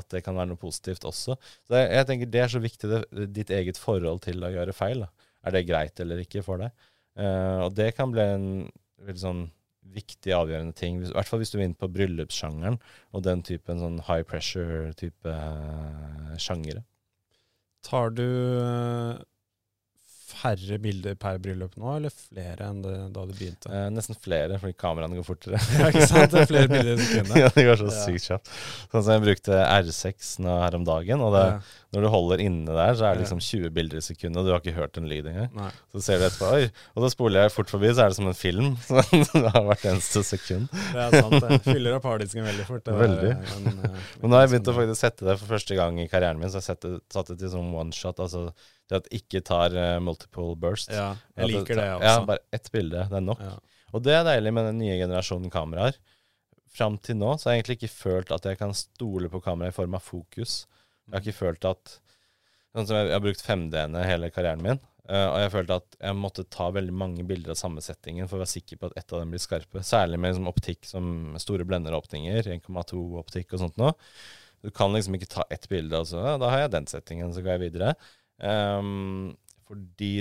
[0.00, 1.38] at det kan være noe positivt også.
[1.38, 4.74] Så jeg, jeg tenker det er så viktig, det, ditt eget forhold til å gjøre
[4.76, 5.06] feil.
[5.06, 5.30] Da.
[5.46, 6.74] Er det greit eller ikke for deg?
[7.18, 8.50] Uh, og det kan bli en
[9.06, 9.46] veldig sånn
[9.94, 11.00] viktig, avgjørende ting.
[11.02, 12.78] I hvert fall hvis du vil inn på bryllupssjangeren
[13.14, 16.84] og den typen sånn high pressure-type uh, sjangere.
[17.86, 19.20] Tar du eh,
[20.28, 23.70] færre bilder per bryllup nå, eller flere enn det, da du begynte?
[23.72, 25.58] Eh, nesten flere, fordi kameraene går fortere.
[25.78, 26.30] Ja, ikke sant?
[26.34, 27.36] Det er flere bilder i sekundet.
[27.42, 27.98] ja, det går så Ja.
[28.04, 28.50] sykt kjapt.
[28.92, 31.58] Sånn som jeg brukte R6 nå her om dagen, og det, Ja.
[31.96, 34.52] når du holder inne der, så er det liksom 20 bilder i sekundet, og du
[34.52, 35.48] har ikke hørt en lyd engang.
[35.56, 35.70] Nei.
[35.94, 38.28] Så ser du etterpå, oi, og da spoler jeg fort forbi, så er det som
[38.28, 38.74] en film.
[39.38, 40.68] Det har hvert eneste sekund.
[40.92, 41.60] Det er sant, det.
[41.64, 42.84] Fyller opp harddisken veldig fort.
[42.84, 43.30] Det Veldig.
[43.32, 45.98] eh, en, eh, Men nå har jeg begynt å faktisk sette det for første gang
[46.02, 48.50] i karrieren min, så jeg satt det til sånn one shot, altså
[48.88, 50.92] det at det ikke tar eh, multiple bursts.
[50.94, 52.10] Ja, jeg liker det, også.
[52.10, 53.42] Ja, bare ett bilde, det er nok.
[53.44, 53.54] Ja.
[53.92, 55.96] Og det er deilig med den nye generasjonen kameraer.
[56.78, 59.74] Fram til nå så har jeg egentlig ikke følt at jeg kan stole på kameraet
[59.74, 60.60] i form av fokus.
[61.08, 61.98] Jeg har ikke følt at
[62.76, 65.94] Sånn som jeg, jeg har brukt 5D-ene hele karrieren min, Uh, og jeg følte at
[66.02, 68.98] jeg måtte ta veldig mange bilder av samme settingen for å være sikker på at
[69.00, 69.80] ett av dem blir skarpe.
[69.86, 71.06] Særlig med liksom, optikk som
[71.40, 73.94] store blenderåpninger, 1,2-optikk og sånt noe.
[74.60, 77.32] Du kan liksom ikke ta ett bilde, og så ja, da har jeg den settingen,
[77.32, 77.94] så går jeg videre.
[78.44, 79.34] Ehm,
[79.68, 80.12] fordi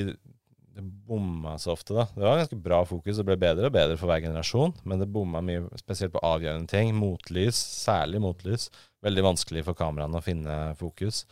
[0.78, 2.06] det bomma så ofte, da.
[2.14, 5.10] Det var ganske bra fokus, det ble bedre og bedre for hver generasjon, men det
[5.10, 6.92] bomma mye, spesielt på avgjørende ting.
[6.98, 8.68] Motlys, særlig motlys.
[9.06, 11.24] Veldig vanskelig for kameraene å finne fokus.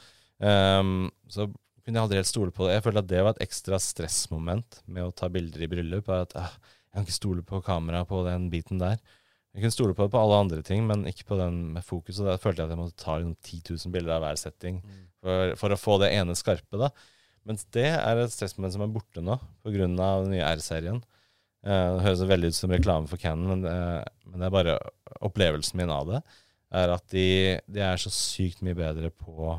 [0.42, 1.46] Um, så
[1.86, 2.80] kunne jeg aldri helt stole på det.
[2.80, 6.10] Jeg følte at det var et ekstra stressmoment med å ta bilder i bryllup.
[6.10, 8.98] At ah, jeg kan ikke stole på kamera på den biten der.
[9.56, 12.18] Jeg kunne stole på det på alle andre ting, men ikke på den med fokus.
[12.20, 14.82] Og da følte jeg at jeg måtte ta liksom 10 000 bilder av hver setting
[15.24, 16.76] for, for å få det ene skarpe.
[16.82, 16.90] da.
[17.48, 19.86] Mens det er et stressmoment som er borte nå pga.
[19.88, 19.96] den
[20.34, 21.00] nye R-serien.
[21.64, 24.76] det høres veldig ut som reklame for Cannon, men, det- men det er bare
[25.22, 26.22] opplevelsen min av det.
[26.76, 29.56] Er at de, de er så sykt mye bedre på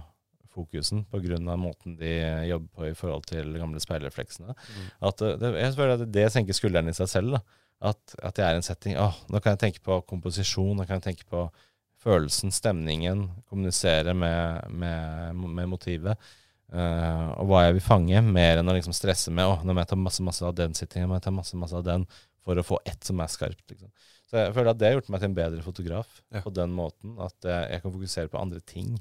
[0.53, 1.39] fokusen pga.
[1.57, 2.13] måten de
[2.49, 4.55] jobber på i forhold til de gamle speilrefleksene.
[5.01, 7.31] At det, det, jeg føler at det senker skulderen i seg selv.
[7.33, 7.41] da.
[7.85, 10.87] At, at jeg er i en setting Åh, nå kan jeg tenke på komposisjon, nå
[10.87, 11.43] kan jeg tenke på
[12.01, 16.29] følelsen, stemningen, kommunisere med, med, med motivet.
[16.73, 19.83] Uh, og hva jeg vil fange, mer enn å liksom stresse med Åh, nå må
[19.83, 22.07] jeg ta masse masse av den sittingen, nå må jeg ta masse masse av den,
[22.47, 23.65] for å få ett som er skarpt.
[23.71, 23.93] liksom.
[24.27, 26.41] Så jeg føler at det har gjort meg til en bedre fotograf Ja.
[26.43, 27.13] på den måten.
[27.23, 28.97] At jeg, kan fokusere på andre ting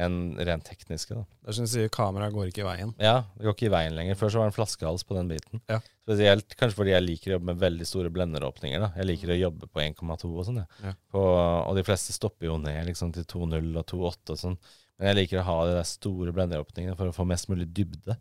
[0.00, 1.14] enn rent tekniske.
[1.18, 1.24] da.
[1.44, 2.94] Det er som du sier, kameraet går ikke i veien.
[2.98, 4.16] Ja, det går ikke i veien lenger.
[4.16, 5.60] Før så var det en flaskehals på den biten.
[5.68, 5.80] Ja.
[6.06, 8.80] Spesielt kanskje fordi jeg liker å jobbe med veldig store blenderåpninger.
[8.80, 8.92] da.
[8.96, 10.62] Jeg liker å jobbe på 1,2 og sånn.
[10.82, 10.94] Ja.
[11.12, 11.20] På,
[11.68, 14.56] og de fleste stopper jo ned liksom til 2,0 og 2,8 og sånn.
[14.98, 18.16] Men jeg liker å ha de der store blenderåpningene for å få mest mulig dybde.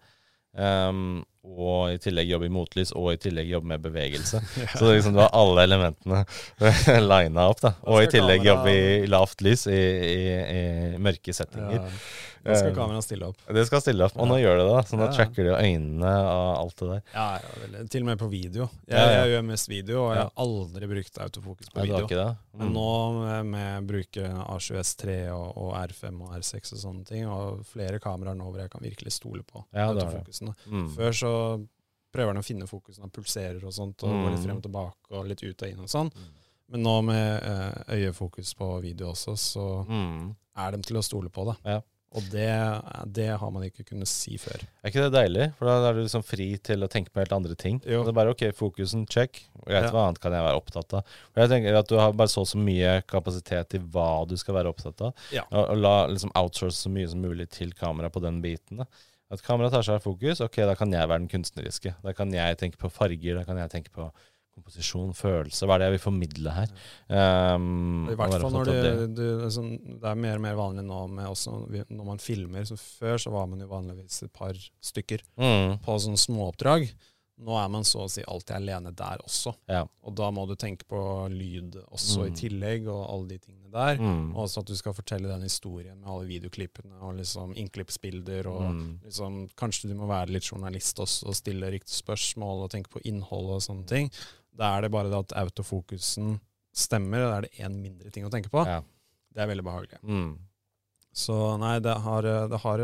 [0.59, 4.39] Ehm, og i tillegg jobbe i motlys, og i tillegg jobbe med bevegelse.
[4.77, 6.21] Så det liksom, du har alle elementene
[7.11, 7.59] lina opp.
[7.65, 7.73] da.
[7.83, 9.81] Og i tillegg kamera- jobbe i lavt lys i,
[10.13, 10.61] i, i
[11.03, 11.81] mørke settinger.
[11.83, 13.37] Ja, da skal Eh, kameraet stille opp.
[13.47, 14.73] Det skal stille opp, og nå gjør det det.
[14.75, 14.81] da.
[14.83, 15.11] Så nå Ja.
[15.15, 17.01] tracker de øynene og alt det der.
[17.13, 17.83] Ja, ja.
[17.87, 18.69] Til og med på video.
[18.87, 19.25] Jeg, Ja, ja.
[19.25, 21.97] jeg gjør mest video, og jeg har aldri brukt autofokus på video.
[22.05, 22.37] ikke det?
[22.57, 22.73] Men Mm.
[22.73, 27.99] nå med, å bruke A7S3 og, og R5 og R6 og sånne ting, og flere
[27.99, 30.53] kameraer nå hvor jeg kan virkelig stole på Ja, det autofokusen.
[30.67, 30.89] Mm.
[30.95, 31.67] Før så
[32.13, 34.45] prøver den å finne fokusen av pulserer og sånt, og går litt Mm.
[34.45, 36.11] frem og tilbake og litt ut og inn og sånn.
[36.11, 36.29] Mm.
[36.69, 40.35] Men nå med eh, øyefokus på video også, så Mm.
[40.57, 41.57] er de til å stole på det.
[41.65, 41.81] Ja.
[42.13, 42.45] Og det,
[43.15, 44.61] det har man ikke kunnet si før.
[44.83, 45.47] Er ikke det deilig?
[45.57, 47.79] For da er du liksom fri til å tenke på helt andre ting.
[47.89, 48.03] Jo.
[48.05, 49.39] Det er bare ok, fokusen, check.
[49.65, 49.89] Greit, Ja.
[49.89, 51.15] hva annet kan jeg være opptatt av?
[51.33, 54.35] Og jeg tenker at du har bare så og så mye kapasitet i hva du
[54.37, 55.15] skal være opptatt av.
[55.33, 55.41] Ja.
[55.49, 58.83] Og, og la liksom outsource så mye som mulig til kamera på den biten.
[58.83, 58.87] da.
[59.33, 61.95] At kamera tar seg av fokus, ok, da kan jeg være den kunstneriske.
[62.03, 64.11] Da kan jeg tenke på farger, da kan jeg tenke på
[64.55, 65.65] komposisjon, følelse.
[65.67, 66.73] Hva er det jeg vil formidle her?
[67.09, 70.99] Um, I hvert fall når du, du liksom, Det er mer og mer vanlig nå
[71.13, 71.55] med også
[71.89, 72.65] når man filmer.
[72.69, 76.87] Så før så var man jo vanligvis et par stykker Mm, på sånne småoppdrag.
[77.43, 79.55] Nå er man så å si alltid alene der også.
[79.67, 79.81] ja.
[80.05, 80.99] Og da må du tenke på
[81.33, 82.27] lyd også Mm.
[82.27, 83.97] i tillegg, og alle de tingene der.
[83.97, 88.45] Mm, Og også at du skal fortelle den historien med alle videoklippene og liksom innklippsbilder.
[88.47, 92.71] Og mm, liksom, kanskje du må være litt journalist også og stille riktige spørsmål og
[92.71, 94.11] tenke på innhold og sånne ting.
[94.55, 96.39] Da er det bare det at autofokusen
[96.73, 98.65] stemmer, og da er det én mindre ting å tenke på.
[98.65, 98.81] ja.
[99.33, 99.97] Det er veldig behagelig.
[100.05, 100.35] Mm,
[101.13, 102.81] Så nei, det har, det har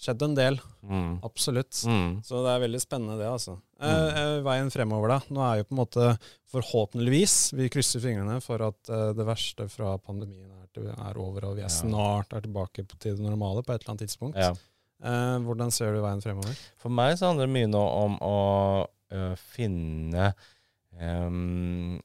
[0.00, 0.58] skjedd en del.
[0.86, 1.72] mm, Absolutt.
[1.86, 2.22] mm.
[2.24, 3.56] Så det er veldig spennende, det, altså.
[3.80, 4.16] Eh, Mm.
[4.20, 5.18] eh, veien fremover, da.
[5.34, 6.06] Nå er jo på en måte
[6.52, 11.44] forhåpentligvis Vi krysser fingrene for at eh, det verste fra pandemien er, til, er over,
[11.50, 11.74] og vi er Ja.
[11.74, 14.36] snart er tilbake på, til det normale på et eller annet tidspunkt.
[14.38, 14.52] Ja.
[15.02, 16.54] Eh, hvordan ser du veien fremover?
[16.78, 20.34] For meg så handler det mye nå om å øh, finne
[21.00, 22.00] ehm,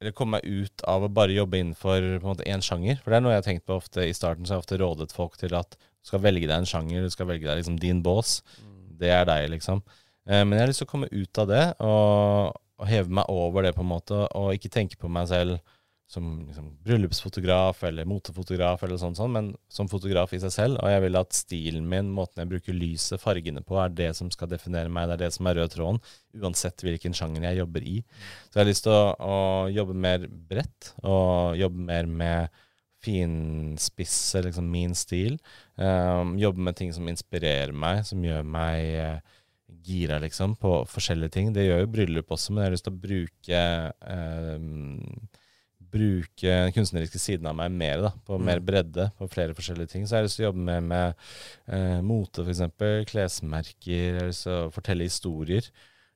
[0.00, 2.96] Eller komme meg ut av å bare jobbe innenfor på en måte én sjanger.
[3.02, 4.78] For det er noe jeg har tenkt på ofte i starten, så har jeg ofte
[4.80, 7.76] rådet folk til at du skal velge deg en sjanger, du skal velge deg liksom
[7.82, 8.38] din bås.
[9.00, 9.82] Det er deg, liksom.
[10.24, 13.28] Eh, men jeg har lyst til å komme ut av det og, og heve meg
[13.28, 15.60] over det, på en måte, og ikke tenke på meg selv
[16.10, 20.80] som liksom, bryllupsfotograf eller motefotograf, eller sånn, sånn, men som fotograf i seg selv.
[20.82, 24.30] Og jeg vil at stilen min, måten jeg bruker lyset, fargene på, er det som
[24.34, 25.06] skal definere meg.
[25.06, 26.00] Det er det som er rød tråden,
[26.42, 28.00] uansett hvilken sjanger jeg jobber i.
[28.48, 29.38] Så jeg har lyst til å, å
[29.70, 32.60] jobbe mer bredt, og jobbe mer med
[33.00, 35.38] finspisse liksom min stil.
[35.78, 39.38] Um, jobbe med ting som inspirerer meg, som gjør meg eh,
[39.86, 41.54] gira, liksom, på forskjellige ting.
[41.54, 43.62] Det gjør jo bryllup også, men jeg har lyst til å bruke
[44.16, 45.38] eh,
[45.90, 48.44] Bruke den kunstneriske siden av meg mer, da, på Mm.
[48.46, 50.04] mer bredde, på flere forskjellige ting.
[50.06, 51.14] Så jeg har lyst til å jobbe mer med
[51.68, 54.14] eh, mote, f.eks., klesmerker.
[54.14, 55.66] Jeg har lyst til å fortelle historier.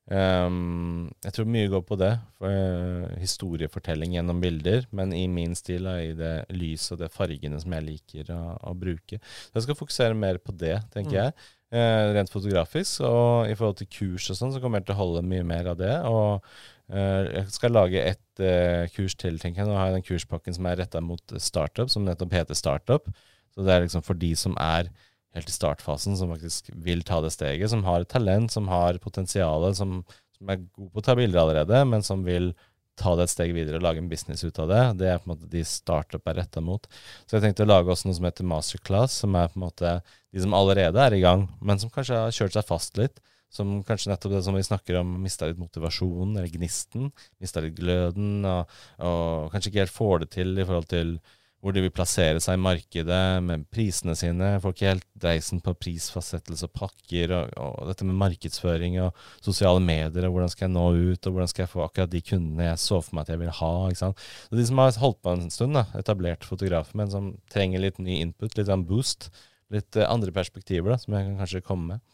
[0.05, 2.11] Um, jeg tror mye går på det.
[2.39, 7.09] For, uh, historiefortelling gjennom bilder, men i min stil, da, i det lyset og det
[7.15, 9.19] fargene som jeg liker å, å bruke.
[9.49, 11.21] Så jeg skal fokusere mer på det, tenker Mm.
[11.23, 11.33] jeg.
[11.73, 13.03] Eh, rent fotografisk.
[13.07, 15.71] Og i forhold til kurs og sånn, så kommer jeg til å holde mye mer
[15.73, 15.95] av det.
[16.07, 16.45] Og
[16.93, 19.71] eh, jeg skal lage et eh, kurs til, tenker jeg.
[19.71, 23.09] Nå har jeg den kurspakken som er retta mot startup, som nettopp heter Startup.
[23.55, 24.93] Så det er liksom for de som er
[25.35, 29.67] helt i startfasen, som faktisk vil ta det steget, som har talent, som har potensial,
[29.75, 30.03] som,
[30.37, 32.53] som er god på å ta bilder allerede, men som vil
[32.99, 34.83] ta det et steg videre og lage en business ut av det.
[35.01, 36.87] Det er på en måte de startup er retta mot.
[37.27, 39.97] Så jeg tenkte å lage også noe som heter masterclass, som er på en måte
[40.35, 43.23] de som allerede er i gang, men som kanskje har kjørt seg fast litt.
[43.55, 47.13] Som kanskje nettopp det som vi snakker om, mista litt motivasjonen, eller gnisten.
[47.39, 51.17] Mista litt gløden, og, og kanskje ikke helt får det til i forhold til
[51.65, 54.51] hvor de vil plassere seg i markedet med prisene sine.
[54.61, 59.81] Får ikke helt dreisen på prisfastsettelse og pakker, og, og, dette med markedsføring og sosiale
[59.81, 62.69] medier, og hvordan skal jeg nå ut, og hvordan skal jeg få akkurat de kundene
[62.69, 63.73] jeg så for meg at jeg vil ha.
[63.89, 64.29] ikke sant?
[64.51, 68.03] Så De som har holdt på en stund, da, etablerte fotografer, men som trenger litt
[68.03, 69.31] ny input, litt av en boost,
[69.75, 72.05] litt uh, andre perspektiver da, som jeg kan kanskje komme med.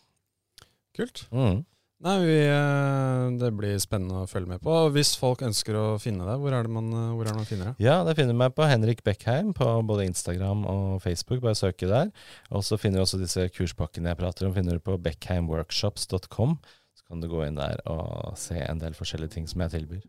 [0.96, 1.26] Kult.
[1.30, 1.62] Mm.
[2.00, 4.72] Nei, vi, eh, Det blir spennende å følge med på.
[4.94, 7.64] Hvis folk ønsker å finne deg, hvor er det man, eh, er det man finner
[7.66, 7.74] deg?
[7.84, 11.42] Ja, det finner meg på Henrik Beckheim på både Instagram og Facebook.
[11.42, 12.10] Bare søke der.
[12.50, 16.58] Og så finner du også disse kurspakkene jeg prater om, finner du på beckheimworkshops.com.
[16.96, 20.02] Så kan du gå inn der og se en del forskjellige ting som jeg tilbyr.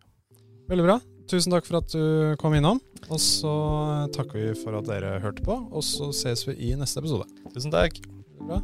[0.72, 0.94] Veldig bra.
[1.28, 2.80] Tusen takk for at du kom innom.
[3.12, 3.52] Og så
[4.16, 7.28] takker vi for at dere hørte på, og så ses vi i neste episode.
[7.52, 8.00] Tusen takk.
[8.40, 8.62] Bra.